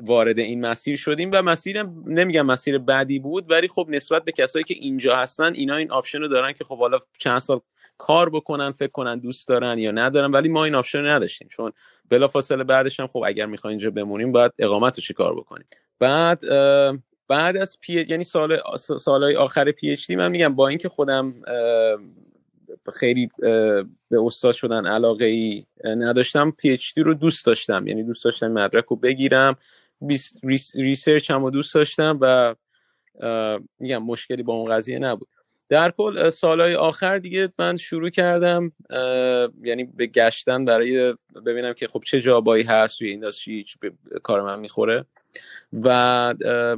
[0.00, 4.64] وارد این مسیر شدیم و مسیر نمیگم مسیر بدی بود ولی خب نسبت به کسایی
[4.64, 7.60] که اینجا هستن اینا این option رو دارن که خب حالا چند سال
[7.98, 11.48] کار بکنن فکر کنن دوست دارن یا ندارن ولی ما این option نداشتیم.
[11.48, 11.72] چون
[12.08, 15.66] بلافاصله بعدش هم خب اگر می‌خواین اینجا بمونیم باید اقامت رو چیکار بکنیم.
[15.98, 16.42] بعد
[17.28, 21.34] بعد از پی یعنی سال سالهای آخر PhD من میگم با اینکه خودم
[22.94, 23.30] خیلی
[24.10, 27.86] به استاد شدن علاقه ای نداشتم PhD رو دوست داشتم.
[27.86, 29.56] یعنی دوست داشتم مدرک رو بگیرم
[30.74, 32.54] research هم رو دوست داشتم و
[33.80, 35.28] میگم مشکلی با اون قضیه نبود.
[35.68, 38.72] در کل سالهای آخر دیگه من شروع کردم
[39.62, 41.14] یعنی به گشتن برای
[41.46, 43.64] ببینم که خب چه جابایی هست توی اینداستری
[44.22, 45.04] کار من می‌خوره.
[45.82, 46.34] و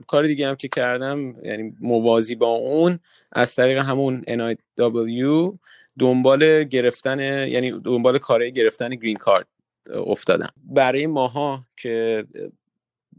[0.07, 2.99] کار دیگه هم که کردم یعنی موازی با اون
[3.33, 5.59] از طریق همون NIW
[5.99, 9.47] دنبال گرفتن یعنی دنبال کارهای گرفتن گرین کارت
[9.95, 10.53] افتادم.
[10.65, 12.25] برای ماها که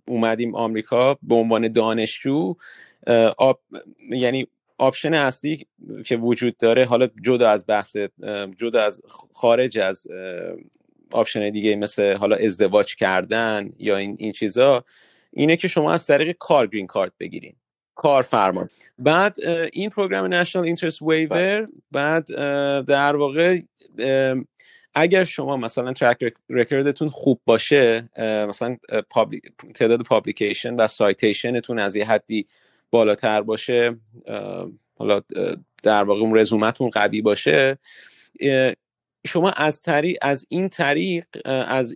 [0.07, 2.55] اومدیم آمریکا به عنوان دانشجو
[3.37, 3.59] آب،
[4.09, 4.47] یعنی
[4.77, 5.67] option اصلی
[6.05, 7.97] که وجود داره حالا جدا از بحث
[8.57, 9.01] جدا از
[9.33, 10.07] خارج از
[11.11, 14.85] option دیگه مثل حالا ازدواج کردن یا این, این چیزا
[15.33, 17.55] اینه که شما از طریق کار green card بگیرین.
[17.95, 19.37] کارفرما بعد
[19.73, 22.25] این program National Interest Waiver بعد
[22.85, 23.59] در واقع
[24.93, 28.09] اگر شما مثلا track record تون خوب باشه
[28.49, 28.77] مثلا
[29.75, 32.47] تعداد پابلیکیشن و سایتیشنتون از یه حدی
[32.91, 33.95] بالاتر باشه
[34.95, 35.21] حالا
[35.83, 37.77] در واقع اون رزومتون قوی باشه.
[39.27, 41.95] شما از طریق از این طریق از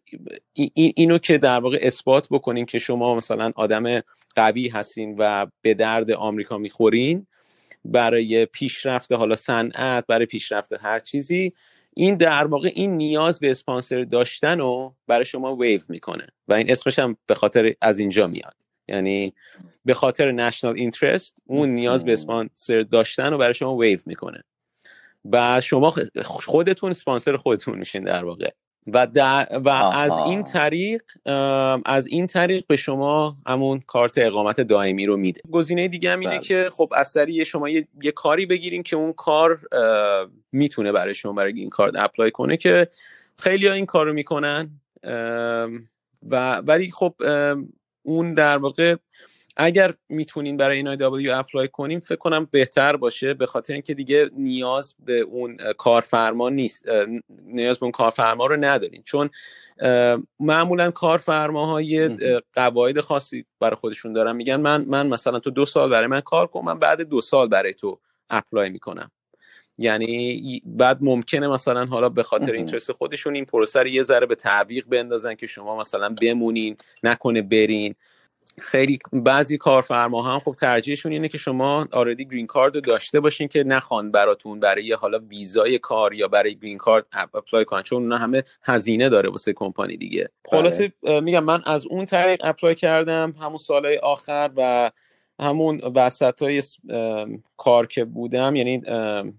[0.74, 4.02] اینو که در واقع اثبات بکنین که شما مثلا آدم
[4.36, 7.28] قوی هستین و به درد آمریکا می‌خورین
[7.86, 11.54] برای پیشرفت حالا صنعت برای پیشرفت هر چیزی
[11.94, 16.28] این در واقع این نیاز به اسپانسر داشتن رو برای شما ویو می‌کنه.
[16.48, 18.56] و این اسمش هم به خاطر از اینجا میاد.
[18.92, 19.34] یعنی
[19.86, 24.44] به خاطر نشنال اینترست اون نیاز به اسپانسر داشتن رو برای شما ویو می‌کنه.
[25.32, 28.50] و شما خودتون اسپانسر خودتون میشین در واقع.
[28.88, 29.08] و,
[29.66, 31.04] و از این طریق
[31.86, 35.42] از این طریق به شما همون کارت اقامت دائمی رو میده.
[35.52, 36.40] گزینه دیگه هم اینه بله.
[36.40, 39.60] که خب از طریق شما یه،, یه, کاری بگیرین که اون کار
[40.52, 42.88] می‌تونه برای شما برای green card apply کنه که
[43.38, 44.70] خیلی ها این کار رو می‌کنن
[46.30, 47.16] و ولی خب
[48.04, 48.96] اون در واقع
[49.58, 53.34] اگر می‌تونین برای NIW apply کنیم فکر کنم بهتر باشه.
[53.34, 56.86] به خاطر اینکه دیگه نیاز به اون کارفرما نیست
[57.46, 59.04] نیاز به اون کارفرما رو ندارین.
[59.04, 59.30] چون
[60.40, 62.16] معمولا کارفرماهای
[62.54, 64.36] قواعد خاصی برای خودشون دارن.
[64.36, 67.48] میگن من من مثلا تو دو سال برای من کار کن من بعد دو سال
[67.48, 69.12] برای تو apply می‌کنم.
[69.78, 74.86] یعنی بعد ممکنه مثلا حالا به خاطر interest خودشون این پروسه یه ذره به تعویق
[74.86, 77.96] بندازن که شما مثلا بمونین نکنه برین.
[78.60, 83.48] خیلی بعضی کارفرما هم خب ترجیحشون اینه که شما already green card رو داشته باشین
[83.48, 88.18] که نخوان براتون برای حالا ویزای کار یا برای green card apply کنن چون اونا
[88.18, 90.30] همه هزینه داره واسه کمپانی دیگه.
[90.46, 91.20] خلاصه بله.
[91.20, 94.92] میگم من از اون طریق apply کردم همون سالهای آخر و
[95.42, 96.64] همون وسط های
[97.58, 98.78] کار که بودم یعنی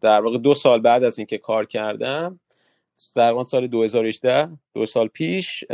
[0.00, 2.40] در واقع دو سال بعد از اینکه کار کردم
[3.16, 5.64] در سال 2018 دو سال پیش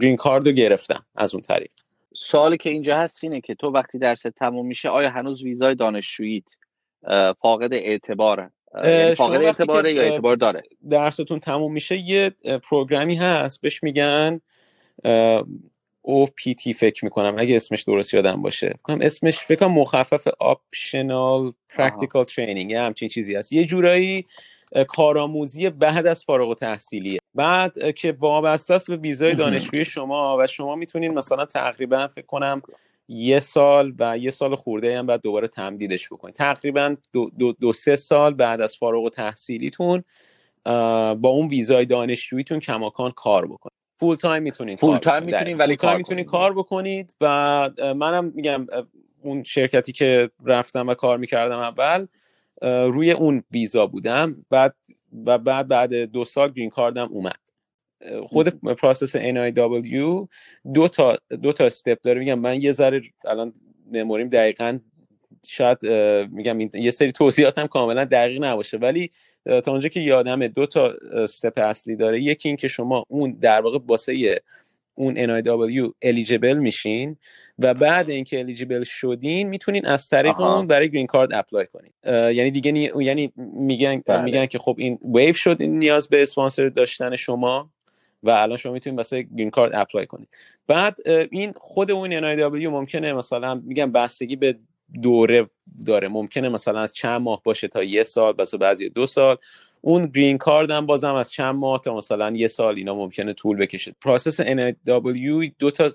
[0.00, 1.70] گرین کارد رو گرفتم از اون طریق.
[2.14, 6.44] سوالی که اینجا هست اینه که تو وقتی درس تموم میشه آیا هنوز ویزای دانشجوییت
[7.40, 8.50] فاقد اعتباره
[8.84, 12.30] یعنی فاقد اعتباره یا اعتبار داره؟ درستون تموم میشه یه
[12.70, 14.40] پروگرامی هست بهش میگن
[16.26, 18.74] OPT فکر می‌کنم اگه اسمش درست یادم باشه.
[18.88, 23.52] اسمش فکر کنم مخفف Optional Practical Training یه همچین چیزی هست.
[23.52, 24.26] یه جورایی
[24.88, 30.76] کارآموزی بعد از فارغ تحصیلیه بعد که وابسته است به ویزای دانشجوی شما و شما
[30.76, 32.62] می‌تونید مثلا تقریبا فکر کنم
[33.08, 37.72] یه سال و یه سال خورده هم بعد دوباره تمدیدش بکنید تقریبا دو, دو, دو
[37.72, 40.04] سه سال بعد از فارغ تحصیلیتون
[41.14, 45.96] با اون ویزای دانشجوییتون کماکان کار بکنید full time می‌تونید full time می‌تونید ولی کار
[45.96, 47.26] می‌تونید کار بکنید و
[47.96, 48.66] منم میگم
[49.22, 52.06] اون شرکتی که رفتم و کار می‌کردم اول
[52.62, 54.46] روی اون ویزا بودم.
[54.50, 54.74] بعد
[55.26, 57.38] و بعد بعد دو سال green card م اومد.
[58.24, 60.28] خود process NIW
[60.74, 62.20] دو تا دو تا step داره.
[62.20, 63.52] میگم من یه ذره الان
[63.92, 64.78] memory م دقیقا
[65.48, 65.86] شاید
[66.32, 69.10] میگم یه سری توضیحات هم کاملا دقیق نباشه ولی
[69.64, 72.22] تا اونجا که یادمه دو تا step اصلی داره.
[72.22, 74.40] یکی این که شما اون در واقع باسه
[74.94, 77.16] اون NIW eligible میشین
[77.58, 81.92] و بعد اینکه eligible شدین می‌تونین از طریق اون برای green card apply کنین.
[82.32, 82.90] یعنی دیگه نی...
[83.00, 84.22] یعنی میگن بله.
[84.22, 87.70] میگن که خب این ویو شد این نیاز به اسپانسر داشتن شما
[88.22, 90.28] و الان شما می‌تونید واسه green card apply کنید
[90.66, 90.96] بعد
[91.30, 94.56] این خود اون NIW ممکنه مثلا میگم بستگی به
[95.02, 95.50] دوره
[95.86, 96.08] داره.
[96.08, 99.36] ممکنه مثلا از چند ماه باشه تا یه سال بس بعضی دو سال.
[99.80, 103.56] اون green card هم بازم از چند ماه تا مثلا یه سال اینا ممکنه طول
[103.56, 103.94] بکشه.
[104.00, 105.90] process NIW دو تا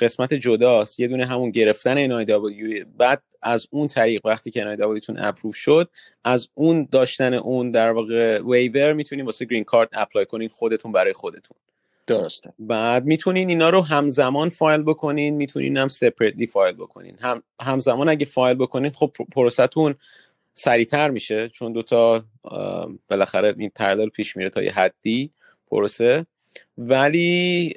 [0.00, 1.00] قسمت جداست.
[1.00, 5.90] یه دونه همون گرفتن NIW بعد از اون طریق وقتی که NIW تون approve شد
[6.24, 11.12] از اون داشتن اون در واقع waiver می‌تونین واسه green card apply کنین خودتون برای
[11.12, 11.58] خودتون.
[12.06, 12.52] درسته.
[12.58, 17.16] بعد می‌تونین اینا رو همزمان فایل بکنین می‌تونین هم separately file بکنین.
[17.20, 19.94] هم همزمان اگه فایل بکنین خب پروسهتون
[20.54, 22.24] سریعتر میشه چون دوتا
[23.08, 25.30] بالاخره این parallel پیش میره تا یه حدی
[25.66, 26.26] پروسه.
[26.78, 27.74] ولی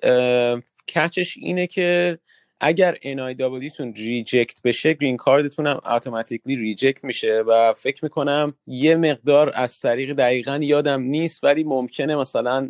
[0.95, 2.19] catch ش اینه که
[2.59, 8.53] اگر NIW تون reject بشه green card تون هم automatically reject میشه و فکر می‌کنم
[8.67, 12.69] یه مقدار از طریق دقیقا یادم نیست ولی ممکنه مثلا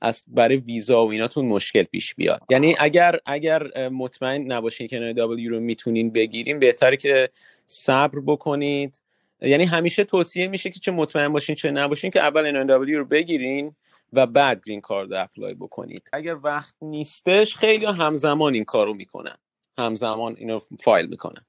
[0.00, 2.42] از برای ویزا و ایناتون مشکل پیش بیاد.
[2.50, 7.30] یعنی اگر اگر مطمئن نباشین که NIW رو می‌تونین بگیرین بهتره که
[7.66, 9.00] صبر بکنید.
[9.42, 13.76] یعنی همیشه توصیه میشه که چه مطمئن باشین چه نباشین که اول NIW رو بگیرین
[14.12, 16.08] و بعد گرین کارد اپلای بکنید.
[16.12, 19.36] اگر وقت نیستش خیلی همزمان این کارو می‌کنن.
[19.78, 21.46] همزمان اینو فایل می‌کنن.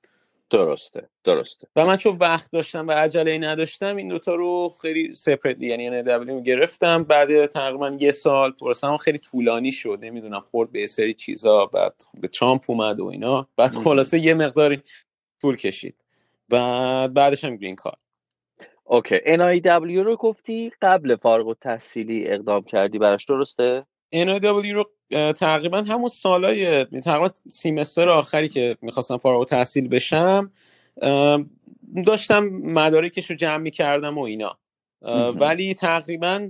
[0.50, 1.68] درسته درسته.
[1.76, 6.44] و من چون وقت داشتم و عجله نداشتم این دوتا رو خیلی سپرتلی یعنی NW
[6.44, 7.04] گرفتم.
[7.04, 10.00] بعد تقریبا یه سال پروسم خیلی طولانی شد.
[10.02, 13.48] نمی‌دونم خورد به سری چیزا بعد به ترامپ اومد و اینا.
[13.58, 14.82] بعد خلاصه یه مقداری
[15.42, 15.96] طول کشید.
[16.50, 17.98] بعد بعدش هم گرین کار
[18.84, 19.18] اوکی.
[19.18, 26.84] NIW رو گفتی قبل فارغ التحصیلی اقدام کردی براش درسته؟ NIW رو تقریبا همون سالای
[26.84, 30.52] تقریبا سیمستر آخری که می‌خواستم فارغ تحصیل بشم
[32.06, 34.58] داشتم مدارکش رو جمع می‌کردم و اینا.
[35.40, 36.50] ولی تقریبا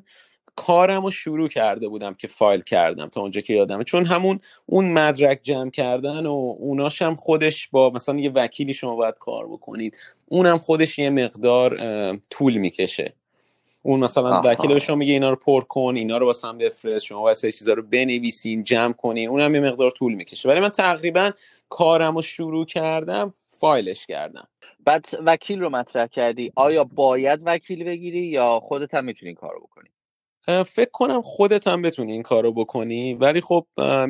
[0.56, 3.84] کارم رو شروع کرده بودم که فایل کردم تا اونجا که یادمه.
[3.84, 8.96] چون همون اون مدرک جمع کردن و اوناش هم خودش با مثلا یه وکیلی شما
[8.96, 11.78] باید کار بکنید اونم خودش یه مقدار
[12.30, 13.14] طول می‌کشه.
[13.86, 17.06] اون مثلا وکیل به شما میگه اینا رو پر کن اینا رو واسه هم بفرست.
[17.06, 19.30] شما واسه چیزا رو بنویسین جمع کنین.
[19.30, 20.50] اونم یه مقدار طول می‌کشه.
[20.50, 21.32] ولی من تقریبا
[21.70, 24.48] کارم رو شروع کردم فایلش کردم.
[24.86, 26.52] بعد وکیل رو مطرح کردی.
[26.56, 29.90] آیا باید وکیل بگیری یا خودت هم می‌تونی این کارو بکنی؟
[30.64, 33.14] فکر کنم خودت هم بتونی این کارو بکنی.
[33.14, 33.66] ولی خب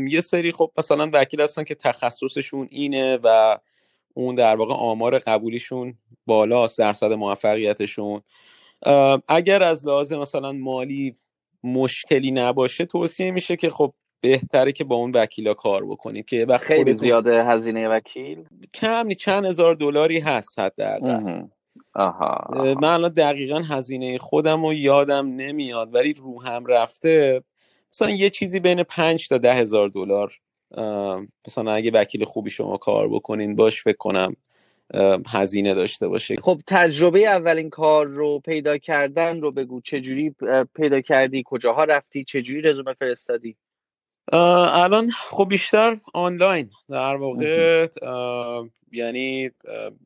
[0.09, 3.57] یه سری خب مثلا وکیل هستن که تخصصشون اینه و
[4.13, 8.21] اون در واقع آمار قبولیشون بالاست درصد موفقیتشون.
[9.27, 11.15] اگر از لحاظ مثلا مالی
[11.63, 16.63] مشکلی نباشه توصیه میشه که خب بهتره که با اون وکیلا کار بکنید که وقت
[16.63, 21.41] خیلی زیاده هزینه وکیل؟ کم چند هزار دلاری هست حداقل.
[21.95, 22.47] آها.
[22.81, 27.43] من الان دقیقا هزینه خودم رو یادم نمیاد ولی رو هم رفته
[27.93, 30.39] مثلا یه چیزی بین پنج تا ده هزار دلار.
[31.47, 34.35] مثلا اگه وکیل خوبی شما کار بکنین باش فکر کنم
[35.27, 36.35] هزینه داشته باشه.
[36.41, 39.81] خب تجربه اولین کار رو پیدا کردن رو بگو.
[39.81, 40.35] چجوری
[40.75, 43.55] پیدا کردی؟ کجاها رفتی؟ چجوری رزومه فرستادی؟
[44.33, 46.69] الان خب بیشتر آنلاین.
[46.89, 47.87] در واقع
[48.91, 49.51] یعنی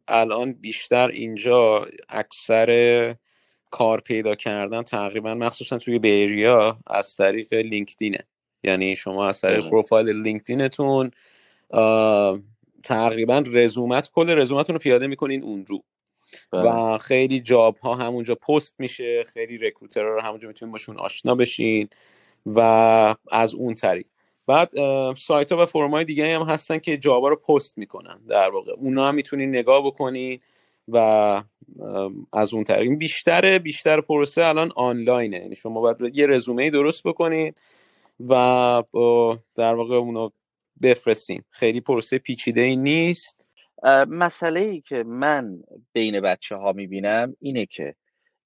[0.07, 3.15] الان بیشتر اینجا اکثر
[3.71, 8.19] کار پیدا کردن تقریبا مخصوصا توی Bay Area از طریق لینکدینه.
[8.63, 9.69] یعنی شما از طریق.
[9.69, 11.11] پروفایل لینکدینتون
[12.83, 15.83] تقریبا رزومت کل رزومتون رو پیاده می‌کنین اون رو
[16.53, 16.97] و بله.
[16.97, 21.89] خیلی job ها همونجا پست میشه خیلی recruiter رو همونجا می‌تونین باشون آشنا بشین
[22.45, 22.59] و
[23.31, 24.05] از اون طریق.
[24.47, 24.69] بعد
[25.17, 28.71] سایت ها و فرم های دیگه هم هستن که جابا رو پست می‌کنن در واقع.
[28.71, 30.39] اونا هم می‌تونین نگاه بکنین
[30.87, 30.97] و
[32.33, 32.91] از اون طریق.
[32.91, 35.37] بیشتر بیشتر پروسه الان آنلاینه.
[35.37, 37.62] یعنی شما باید یه رزومه درست بکنید
[38.27, 38.83] و
[39.56, 40.29] در واقع اونو
[40.82, 43.46] بفرستین خیلی پروسه پیچیده ای نیست.
[44.08, 45.63] مسئله ای که من
[45.94, 47.96] بین بچه ها می‌بینم اینه که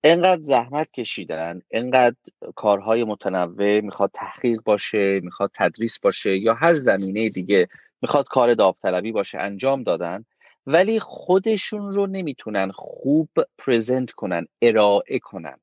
[0.03, 2.15] انقدر زحمت کشیدن انقدر
[2.55, 7.67] کارهای متنوع می‌خواد تحقیق باشه می‌خواد تدریس باشه یا هر زمینه دیگه
[8.01, 10.25] می‌خواد کار داوطلبی باشه انجام دادن
[10.67, 15.57] ولی خودشون رو نمی‌تونن خوب پرزنت کنن ارائه کنن.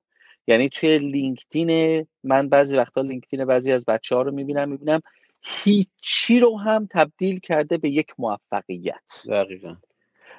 [0.46, 5.00] یعنی توی لینکدین من بعضی وقتا لینکدین بعضی از بچه ها رو می‌بینم می‌بینم
[5.42, 9.26] هیچی رو هم تبدیل کرده به یک موفقیت.
[9.28, 9.76] دقیقا.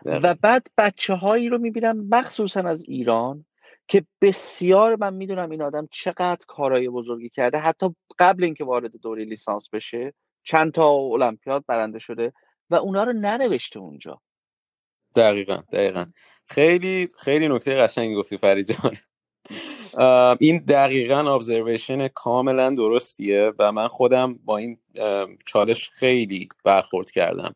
[0.06, 3.46] و بعد بچه هایی رو می‌بینم مخصوصا از ایران
[3.88, 7.58] که بسیار من می‌دونم این آدم چقدر کارهای بزرگی کرده.
[7.58, 12.34] حتی قبل اینکه وارد دوره لیسانس بشه چند تا المپیاد برنده شده
[12.70, 14.22] و اونا رو ننوشته اونجا.
[15.16, 16.06] دقیقا دقیقا.
[16.46, 18.98] خیلی خیلی نکته قشنگی گفتی فرید جان
[20.40, 24.78] این دقیقا ابزرویشن کاملا درستیه و من خودم با این
[25.46, 27.56] چالش خیلی برخورد کردم.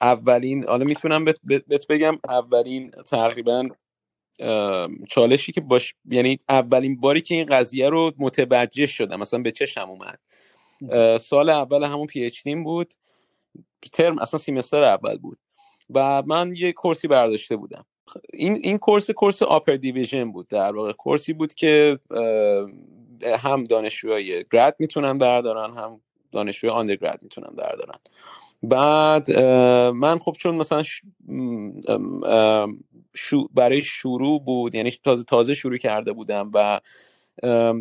[0.00, 3.68] اولین حالا می‌تونم بهت بگم اولین تقریبا
[5.08, 9.90] چالشی که باش یعنی اولین باری که این قضیه رو متوجه شدم مثلا به چشم
[9.90, 10.18] اومد.
[11.18, 12.94] سال اول همون PhD بود
[13.92, 15.38] ترم اصلا semester اول بود.
[15.94, 17.86] و من یه course ی برداشته بودم.
[18.32, 20.48] این این course course upper division بود.
[20.48, 21.98] در واقع course ی بود که
[23.38, 26.00] هم دانشجوهای grad می‌تونن بردارن هم
[26.32, 27.98] دانشجوی undergrad می‌تونن بردارن.
[28.62, 29.32] بعد
[29.90, 30.82] من خب چون مثلا
[33.54, 36.80] برای شروع بود یعنی تازه تازه شروع کرده بودم و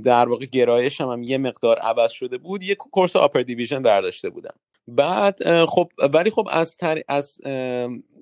[0.04, 4.56] در واقع گرایش هم, یه مقدار عوض شده بود یه کورس آپر دیویژن برداشته بودم.
[4.88, 7.02] بعد خب ولی خب از, تر...
[7.08, 7.38] از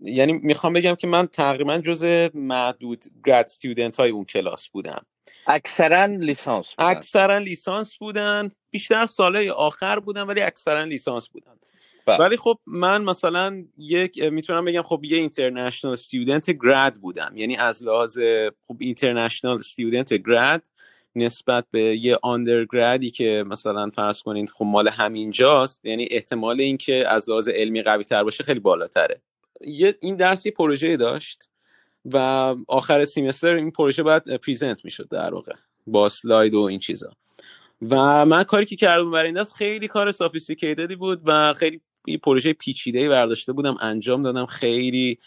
[0.02, 2.04] یعنی می‌خوام بگم که من تقریبا جز
[2.34, 5.06] معدود گراد ستودنت های اون کلاس بودم.
[5.48, 6.90] اکثرا لیسانس بودن.
[6.90, 8.52] اکثرا لیسانس بودن.
[8.72, 11.52] بیشتر ساله آخر بودن ولی اکثرا لیسانس بودن.
[12.06, 12.18] بله.
[12.18, 17.34] ولی خب من مثلا یک می‌تونم بگم خب یه اینترنشنال استودنت گراد بودم.
[17.36, 18.20] یعنی از لحاظ
[18.68, 20.68] خب international student grad
[21.16, 27.08] نسبت به یه undergrad ی که مثلا فرض کنید خب مال همینجاست یعنی احتمال اینکه
[27.08, 29.22] از لحاظ علمی قوی تر باشه خیلی بالاتره.
[29.62, 31.50] یه این درس یه پروژه داشت
[32.06, 32.18] و
[32.68, 35.54] آخر semester این پروژه باید present می‌شد در واقع
[35.88, 37.12] با slide و این چیزا.
[37.90, 41.82] و من کاری که کردم برای این دست خیلی کار sophisticated ی بود و خیلی
[42.08, 45.20] یه پروژه پیچیده ای برداشته بودم انجام دادم خیلی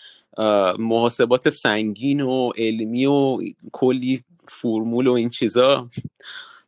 [0.78, 3.38] محاسبات سنگین و علمی و
[3.72, 5.88] کلی فرمول و این چیزا.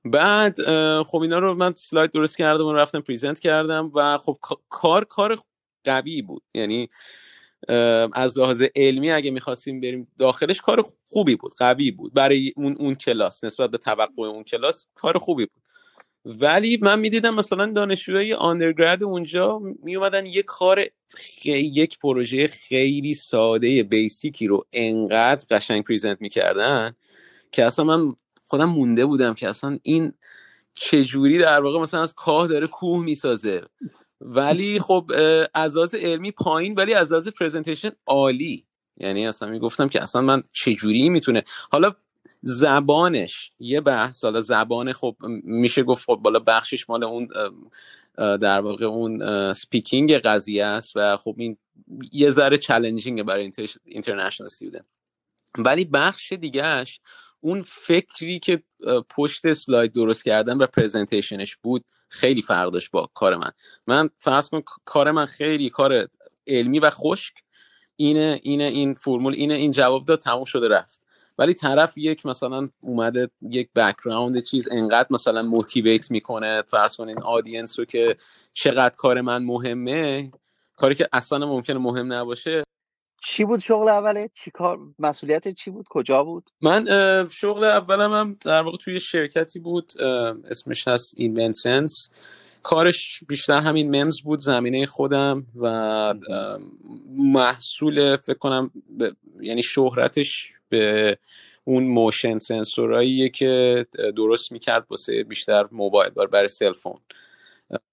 [0.05, 0.57] بعد
[1.03, 5.39] خب اینا رو من سلاید درست کردم و رفتم پریزنت کردم و خب کار کار
[5.85, 6.43] قوی بود.
[6.55, 6.89] یعنی
[8.13, 12.15] از لحاظ علمی اگه می‌خواستیم بریم داخلش کار خوبی بود قوی بود.
[12.15, 15.60] برای اون اون کلاس نسبت به توقع اون کلاس کار خوبی بود.
[16.25, 20.87] ولی من می‌دیدم مثلا دانشجوهای آندرگراد اونجا میومدن یه کار
[21.45, 26.97] یک پروژه خیلی ساده بیسیکی رو انقدر قشنگ پریزنت می‌کردن
[27.53, 28.13] که اصلا من
[28.45, 30.13] خودم مونده بودم که اصلا این
[30.75, 33.63] چجوری در واقع مثلا از کاه داره کوه می‌سازه.
[34.21, 35.13] ولی خب
[35.55, 38.67] از علمی پایین ولی از لحاظ پرزنتیشن عالی.
[38.97, 41.45] یعنی اصلا می‌گفتم که اصلا من چجوری می‌تونه.
[41.71, 41.93] حالا
[42.43, 43.53] زبانش.
[43.59, 47.29] یه بحث حالا زبان خب میشه گفت خب بالا بخشش مال اون
[48.17, 51.57] در واقع اون speaking قضیه است و خب این
[52.13, 53.51] یه ذره challenging برای
[53.85, 54.85] international student
[55.59, 57.01] ولی بخش دیگهش
[57.41, 58.63] اون فکری که
[59.11, 63.51] پشت slide درست کردن و presentation ش بود خیلی فرق داشت با کار من.
[63.87, 66.09] من فرض کن کار من خیلی کار
[66.47, 67.35] علمی و خشک
[67.97, 71.01] اینه اینه این فرمول اینه این جواب داد تموم شده رفت.
[71.41, 77.79] ولی طرف یک مثلا اومده یک background چیز انقدر مثلا motivate می‌کنه فرض کنین audience
[77.79, 78.17] رو که
[78.53, 80.31] چقدر کار من مهمه
[80.77, 82.65] کاری که اصلا ممکنه مهم نباشه.
[83.23, 86.87] چی بود شغل اوله؟ چی کار مسئولیت چی بود؟ کجا بود؟ من
[87.29, 89.93] شغل اولم هم در واقع توی شرکتی بود
[90.51, 92.11] اسمش هست InvenSense
[92.63, 96.15] کارش بیشتر همین MEMS بود زمینه خودم و
[97.09, 98.71] محصول فکر کنم
[99.41, 101.19] یعنی شهرتش به
[101.65, 106.99] اون motion sensor اییه که درست می‌کرد واسه بیشتر موبایل برای cell phone.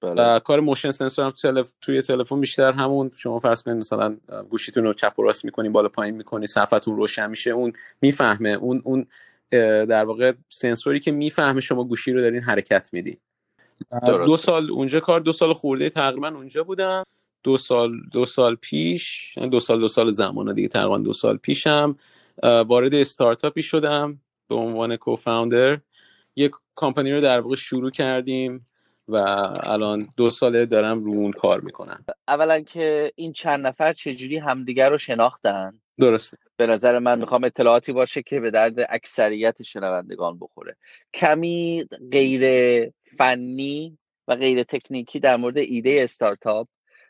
[0.02, 0.14] بله.
[0.22, 1.74] و کار motion sensor هم تلف...
[1.82, 4.18] توی تلفن بیشتر همون شما فرض کنید مثلا
[4.50, 8.82] گوشیتون رو چپ و راست می‌کنی بالا پایین می‌کنی صفحتون روشن میشه اون می‌فهمه اون
[8.86, 9.06] اون
[9.86, 13.18] در واقع سنسوری که می‌فهمه شما گوشی رو دارین حرکت میدی
[14.06, 17.04] دو سال اونجا کار دو سال خورده تقریبا اونجا بودم.
[17.44, 21.38] دو سال دو سال پیش یعنی دو سال دو سال زمان دیگه تقریبا دو سال
[21.38, 21.96] پیشم.
[22.44, 25.80] وارد استارتاپی شدم به عنوان کوفاندر
[26.36, 28.68] یک کامپانی رو در واقع شروع کردیم
[29.08, 29.16] و
[29.64, 32.06] الان دو ساله دارم رو اون کار می‌کنم.
[32.28, 36.38] اولا که این چند نفر چجوری همدیگر رو شناختن؟ درسته.
[36.58, 40.76] به نظر من می‌خوام اطلاعاتی باشه که به درد اکثریت شنوندگان بخوره.
[41.14, 42.44] کمی غیر
[43.18, 46.68] فنی و غیر تکنیکی در مورد ایده استارتاپ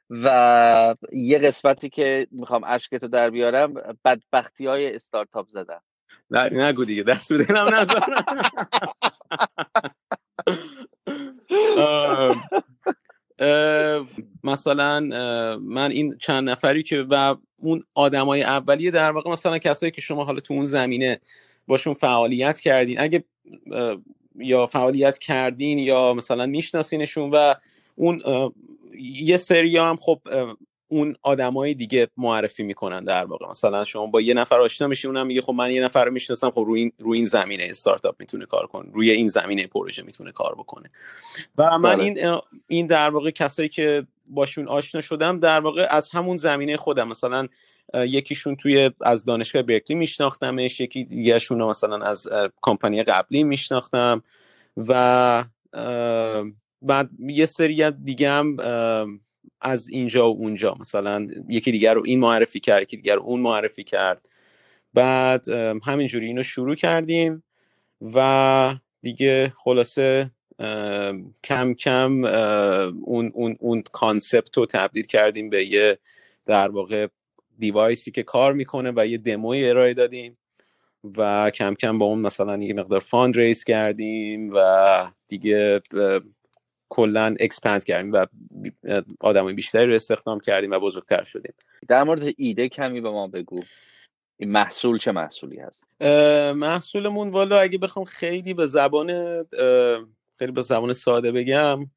[0.10, 3.74] و یه قسمتی که می‌خوام اشکتو در بیارم
[4.06, 5.80] بدبختی های استارتاپ زدن.
[6.32, 8.00] نه نگو دیگه دست دلم نزن.
[14.44, 15.00] مثلا
[15.62, 20.24] من این چند نفری که و اون آدمای اولیه در واقع مثلا کسایی که شما
[20.24, 21.20] حالا تو اون زمینه
[21.68, 23.24] باشون فعالیت کردین اگه
[24.36, 27.54] یا فعالیت کردین یا مثلا میشناسینشون و
[27.98, 28.22] اون
[29.00, 30.20] یه سری هم خب
[30.88, 33.50] اون آدمای دیگه معرفی می‌کنن در واقع.
[33.50, 36.52] مثلا شما با یه نفر آشنا میشی اونم میگه خب من یه نفر رو می‌شناسم
[36.52, 40.32] خب روی این روی این زمینه استارتاپ می‌تونه کار کنه روی این زمینه پروژه می‌تونه
[40.32, 40.90] کار بکنه.
[41.58, 42.04] و من بله.
[42.04, 47.08] این این در واقع کسایی که باشون آشنا شدم در واقع از همون زمینه خودم.
[47.08, 47.48] مثلا
[47.94, 52.30] یکیشون توی از دانشگاه برکلی میشناختمش یکی دیگهشون مثلا از
[52.62, 54.24] کمپانی قبلی میشناختم
[54.78, 55.46] و
[56.82, 58.58] بعد یه سری دیگه هم
[59.62, 60.76] از اینجا و اونجا.
[60.80, 64.30] مثلا یکی دیگر رو این معرفی کرد یکی دیگر رو اون معرفی کرد.
[64.94, 65.50] بعد
[65.86, 67.44] همینجوری اینو شروع کردیم
[68.02, 70.32] و دیگه خلاصه
[71.44, 72.24] کم کم
[73.04, 75.98] اون اون اون concept رو تبدیل کردیم به یه
[76.46, 77.08] در واقع
[77.58, 80.38] device ی که کار می‌کنه و یه دموی ارائه دادیم
[81.18, 85.82] و کم کم با اون مثلا یه مقدار fund raise کردیم و دیگه
[86.90, 88.26] کلا expand کردیم و
[89.20, 91.54] آدمای بیشتری رو استخدام کردیم و بزرگتر شدیم.
[91.88, 93.62] در مورد ایده کمی به ما بگو.
[94.38, 95.88] این محصول چه محصولی هست؟
[96.56, 99.08] محصولمون والا اگه بخوام خیلی به زبان
[100.40, 101.90] خیلی به زبان ساده بگم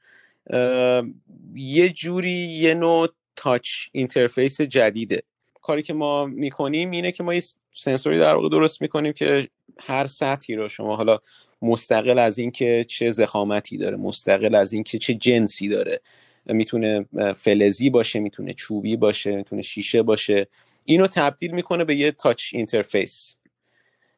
[1.55, 5.23] یه جوری یه نوع touch interface جدیده.
[5.63, 10.07] کاری که ما می‌کنیم اینه که ما یه سنسوری در واقع درست می‌کنیم که هر
[10.07, 11.19] سطحی رو شما حالا
[11.63, 16.01] مستقل از اینکه چه ضخامتی داره مستقل از اینکه چه جنسی داره.
[16.47, 17.07] می‌تونه
[17.37, 20.47] فلزی باشه می‌تونه چوبی باشه می‌تونه شیشه باشه.
[20.85, 23.37] اینو تبدیل می‌کنه به یه touch interface.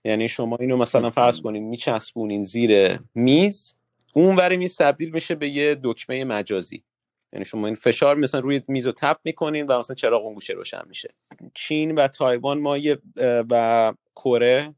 [0.04, 3.74] یعنی شما اینو مثلا فرض کنین میچسبونین زیر میز
[4.12, 6.82] اون وری میز تبدیل میشه به یه دکمه مجازی.
[7.32, 10.52] یعنی شما این فشار مثلا روی میز رو tap می‌کنین و مثلا چراغ اون گوشه
[10.52, 11.10] روشن میشه.
[11.54, 12.98] چین و تایوان ما یه
[13.50, 14.74] و کره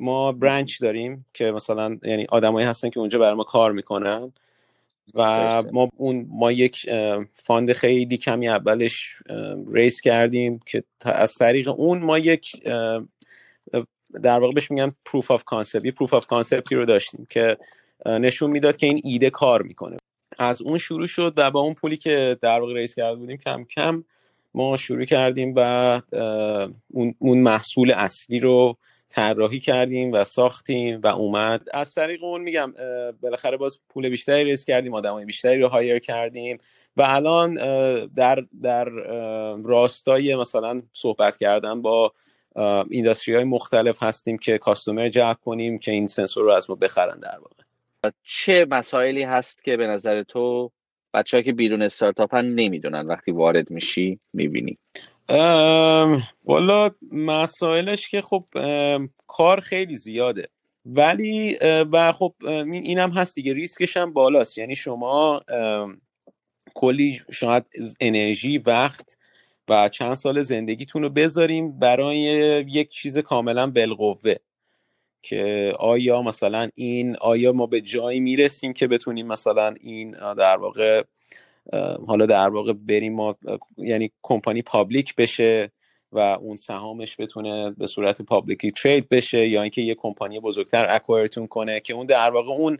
[0.00, 4.32] ما branch داریم که مثلا یعنی آدمایی هستن که اونجا برای ما کار می‌کنن
[5.14, 6.90] و ما اون ما یک
[7.34, 9.14] fund خیلی کمی اولش
[9.72, 12.62] raise کردیم که از طریق اون ما یک
[14.22, 17.56] در واقع بهش میگن proof of concept یه proof of concept ی رو داشتیم که
[18.06, 19.96] نشون می‌داد که این ایده کار می‌کنه.
[20.38, 23.64] از اون شروع شد و با اون پولی که در واقع raise کرده بودیم کم
[23.64, 24.04] کم
[24.54, 25.60] ما شروع کردیم و
[26.88, 28.76] اون, اون محصول اصلی رو
[29.08, 31.68] طراحی کردیم و ساختیم و اومد.
[31.72, 32.74] از طریق اون میگم
[33.22, 36.58] بالاخره باز پول بیشتری ریس کردیم آدمای بیشتری رو هایر کردیم
[36.96, 37.54] و الان
[38.06, 38.84] در در
[39.64, 42.12] راستای مثلا صحبت کردن با
[42.90, 47.20] اینداستری های مختلف هستیم که کاستومر جلب کنیم که این سنسور رو از ما بخرن
[47.20, 47.62] در واقع.
[48.24, 50.70] چه مسائلی هست که به نظر تو
[51.14, 54.78] بچه که بیرون استارتاپ نمی‌دونن وقتی وارد میشی می‌بینی؟
[56.44, 58.44] والا مسائلش که خب
[59.26, 60.48] کار خیلی زیاده.
[60.86, 62.34] ولی و خب
[62.72, 64.58] این هم هست دیگه ریسکش هم بالاست.
[64.58, 65.40] یعنی شما
[66.74, 67.66] کلی شاید
[68.00, 69.18] انرژی وقت
[69.68, 72.16] و چند سال زندگیتون رو بذاریم برای
[72.68, 74.34] یک چیز کاملا بالقوه
[75.22, 81.02] که آیا مثلا این آیا ما به جایی می‌رسیم که بتونیم مثلا این در واقع
[82.06, 83.36] حالا در واقع بریم ما
[83.76, 85.72] یعنی کمپانی public بشه
[86.12, 90.86] و اون سهامش بتونه به صورت public ی trade بشه یا اینکه یه کمپانی بزرگتر
[90.90, 92.78] acquire تون کنه که اون در واقع اون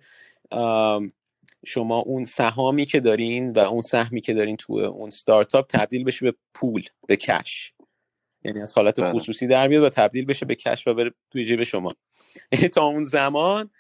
[1.66, 6.30] شما اون سهامی که دارین و اون سهمی که دارین تو اون استارتاپ تبدیل بشه
[6.30, 7.72] به پول به cash
[8.44, 9.12] یعنی از حالت بله.
[9.12, 11.88] خصوصی در بیاد و تبدیل بشه به cash و بره توی جیب شما.
[12.52, 13.70] یعنی تا اون زمان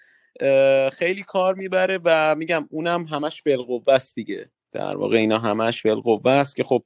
[0.92, 4.50] خیلی کار می‌بره و میگم اونم همش بالقوه است دیگه.
[4.72, 6.82] در واقع اینا همش بالقوه است که خب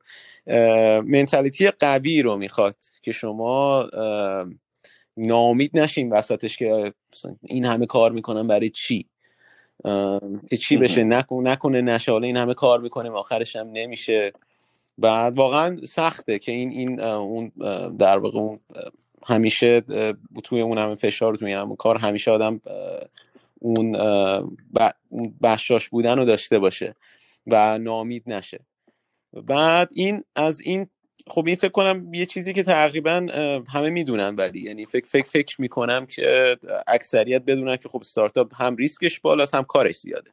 [1.06, 3.86] منتالیتی قوی رو می‌خواد که شما
[5.16, 6.92] ناامید نشین وسطش که
[7.42, 9.06] این همه کار می‌کنن برای چی؟
[10.50, 14.32] که چی بشه؟ نکنه نکنه نشه این همه کار می‌کنیم آخرش هم نمیشه.
[14.98, 17.52] بعد واقعا سخته که این این اون
[17.98, 18.60] در واقع اون
[19.26, 19.80] همیشه
[20.44, 22.60] توی اون همه فشار توی همون کار همیشه آدم
[23.58, 23.92] اون
[25.42, 26.94] بشاش بودن رو داشته باشه.
[27.47, 28.66] و نامید نشه.
[29.32, 30.86] بعد این از این
[31.26, 33.26] خب این فکر کنم یه چیزی که تقریبا
[33.68, 38.76] همه می‌دونن ولی یعنی فکر فکر فکر می‌کنم که اکثریت بدونن که خب ستارتاپ هم
[38.76, 40.30] ریسکش بالاست هم کارش زیاده.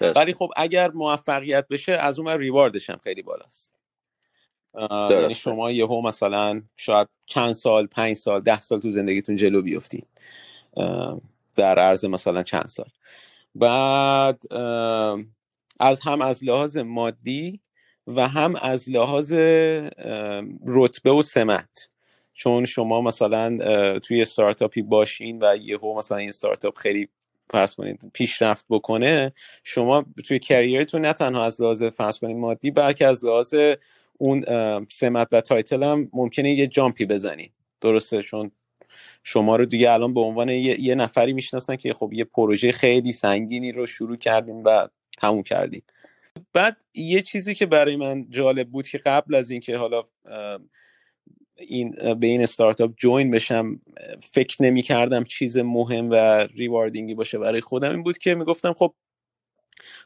[0.00, 3.80] ولی خب اگر موفقیت بشه از اون ریواردش هم خیلی بالاست.
[4.90, 10.06] یعنی شما یهو مثلا شاید چند سال پنج سال ده سال تو زندگیتون جلو بیفتین.
[11.54, 12.88] در عرض مثلا چند سال.
[13.54, 14.42] بعد
[15.80, 17.60] از هم از لحاظ مادی
[18.06, 19.32] و هم از لحاظ
[20.66, 21.88] رتبه و سمت.
[22.32, 23.58] چون شما مثلا
[23.98, 27.08] توی استارتاپی باشین و یهو مثلا این استارتاپ خیلی
[27.50, 29.32] فرض کنید پیشرفت بکنه
[29.64, 33.54] شما توی کریرتون نه تنها از لحاظ فرض کنید مادی بلکه از لحاظ
[34.18, 34.44] اون
[34.90, 38.50] سمت و title هم ممکنه یه jump ی بزنید درسته؟ چون
[39.22, 43.12] شما رو دیگه الان به عنوان یه, یه نفری می‌شناسن که خب یه پروژه خیلی
[43.12, 44.88] سنگینی رو شروع کردیم و
[45.18, 45.82] تموم کردیم
[46.52, 50.02] بعد یه چیزی که برای من جالب بود که قبل از اینکه حالا
[51.56, 53.80] این به این استارتاپ join بشم
[54.32, 56.14] فکر نمی کردم چیز مهم و
[56.54, 58.94] rewarding ی باشه برای خودم این بود که می‌گفتم خب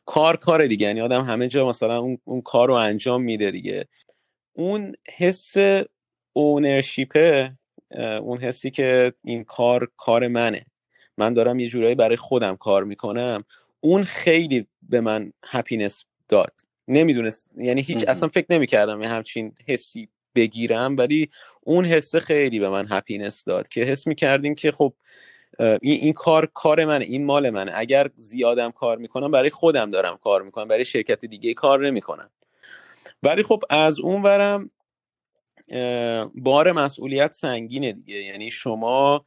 [0.07, 3.89] کار کار دیگه یعنی آدم همه جا مثلا اون, اون کار رو انجام میده دیگه.
[4.53, 5.55] اون حس
[6.33, 7.53] اونرشیپه
[8.23, 10.65] اون حسی که این کار کار منه.
[11.19, 13.45] من دارم یه جورایی برای خودم کار می‌کنم.
[13.81, 16.61] اون خیلی به من هپینس داد.
[16.89, 21.29] نمی‌دونست یعنی هیچ اصلا فکر نمی‌کردم یه همچین حسی بگیرم ولی
[21.61, 24.95] اون حسه خیلی به من هپینس داد که حس می‌کردیم که خب
[25.59, 27.72] این, این کار کار منه این مال منه.
[27.74, 32.31] اگر زیادم کار می‌کنم برای خودم دارم کار می‌کنم برای شرکت دیگه کار نمی‌کنم.
[33.22, 34.70] ولی خب از اون ورم
[36.35, 38.16] بار مسئولیت سنگینه دیگه.
[38.16, 39.24] یعنی شما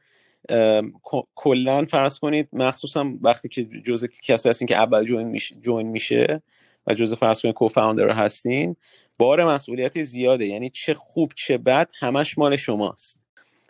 [1.34, 6.42] کلا فرض کنید مخصوصا وقتی که جزء کسی هستین که اول جوین میشه, جوین میشه
[6.86, 8.76] و جزء فرض کنید کوفاندر هستین
[9.18, 10.46] بار مسئولیت زیاده.
[10.46, 13.20] یعنی چه خوب چه بد همش مال شماست.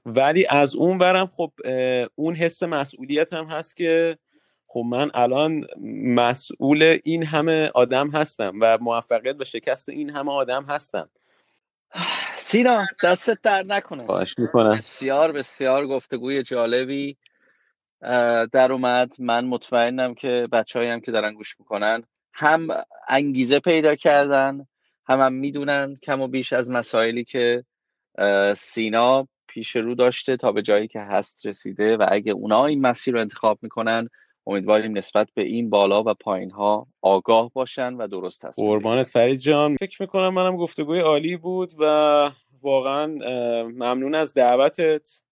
[0.07, 1.53] ولی از اون برم خب
[2.14, 4.18] اون حس مسئولیت هم هست که
[4.66, 5.64] خب من الان
[6.05, 11.09] مسئول این همه آدم هستم و موفقیت و شکست این همه آدم هستم.
[12.36, 14.07] سینا دستت در نکنه.
[14.38, 14.74] می‌کنم.
[14.74, 17.16] بسیار بسیار گفتگوی جالبی
[18.53, 19.14] در اومد.
[19.18, 22.68] من مطمئنم که بچه هم که دارن گوش می‌کنن هم
[23.09, 24.66] انگیزه پیدا کردن
[25.07, 27.64] هم هم می‌دونن کم و بیش از مسائلی که
[28.57, 33.14] سینا پیش رو داشته تا به جایی که هست رسیده و اگه اونا این مسیر
[33.14, 34.09] رو انتخاب می‌کنن
[34.47, 39.38] امیدواریم نسبت به این بالا و پایین ها آگاه باشن و درست هست قربانت فرید
[39.38, 39.76] جان.
[39.76, 42.30] فکر می‌کنم منم گفتگوی عالی بود و
[42.62, 43.07] واقعا
[43.66, 45.22] ممنون از دعوتت.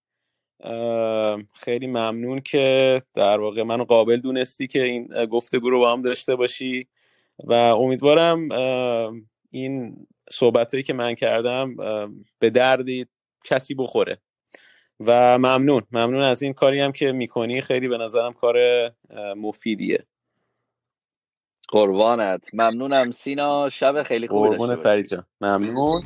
[1.55, 6.37] خیلی ممنون که در واقع منو قابل دونستی که این گفتگو رو با هم داشته
[6.37, 6.89] باشی
[7.45, 8.49] و امیدوارم
[9.51, 11.77] این صحبت هایی که من کردم
[12.39, 13.07] به دردی
[13.45, 14.19] کسی بخوره.
[15.01, 15.83] و ممنون.
[15.93, 17.61] ممنون از این کاری هم که می‌کنی.
[17.61, 18.57] خیلی به نظرم کار
[19.37, 20.05] مفیدیه.
[21.69, 22.49] قربانت.
[22.53, 23.69] ممنونم سینا.
[23.69, 26.03] شب خیلی خوبی فرید جان ممنون.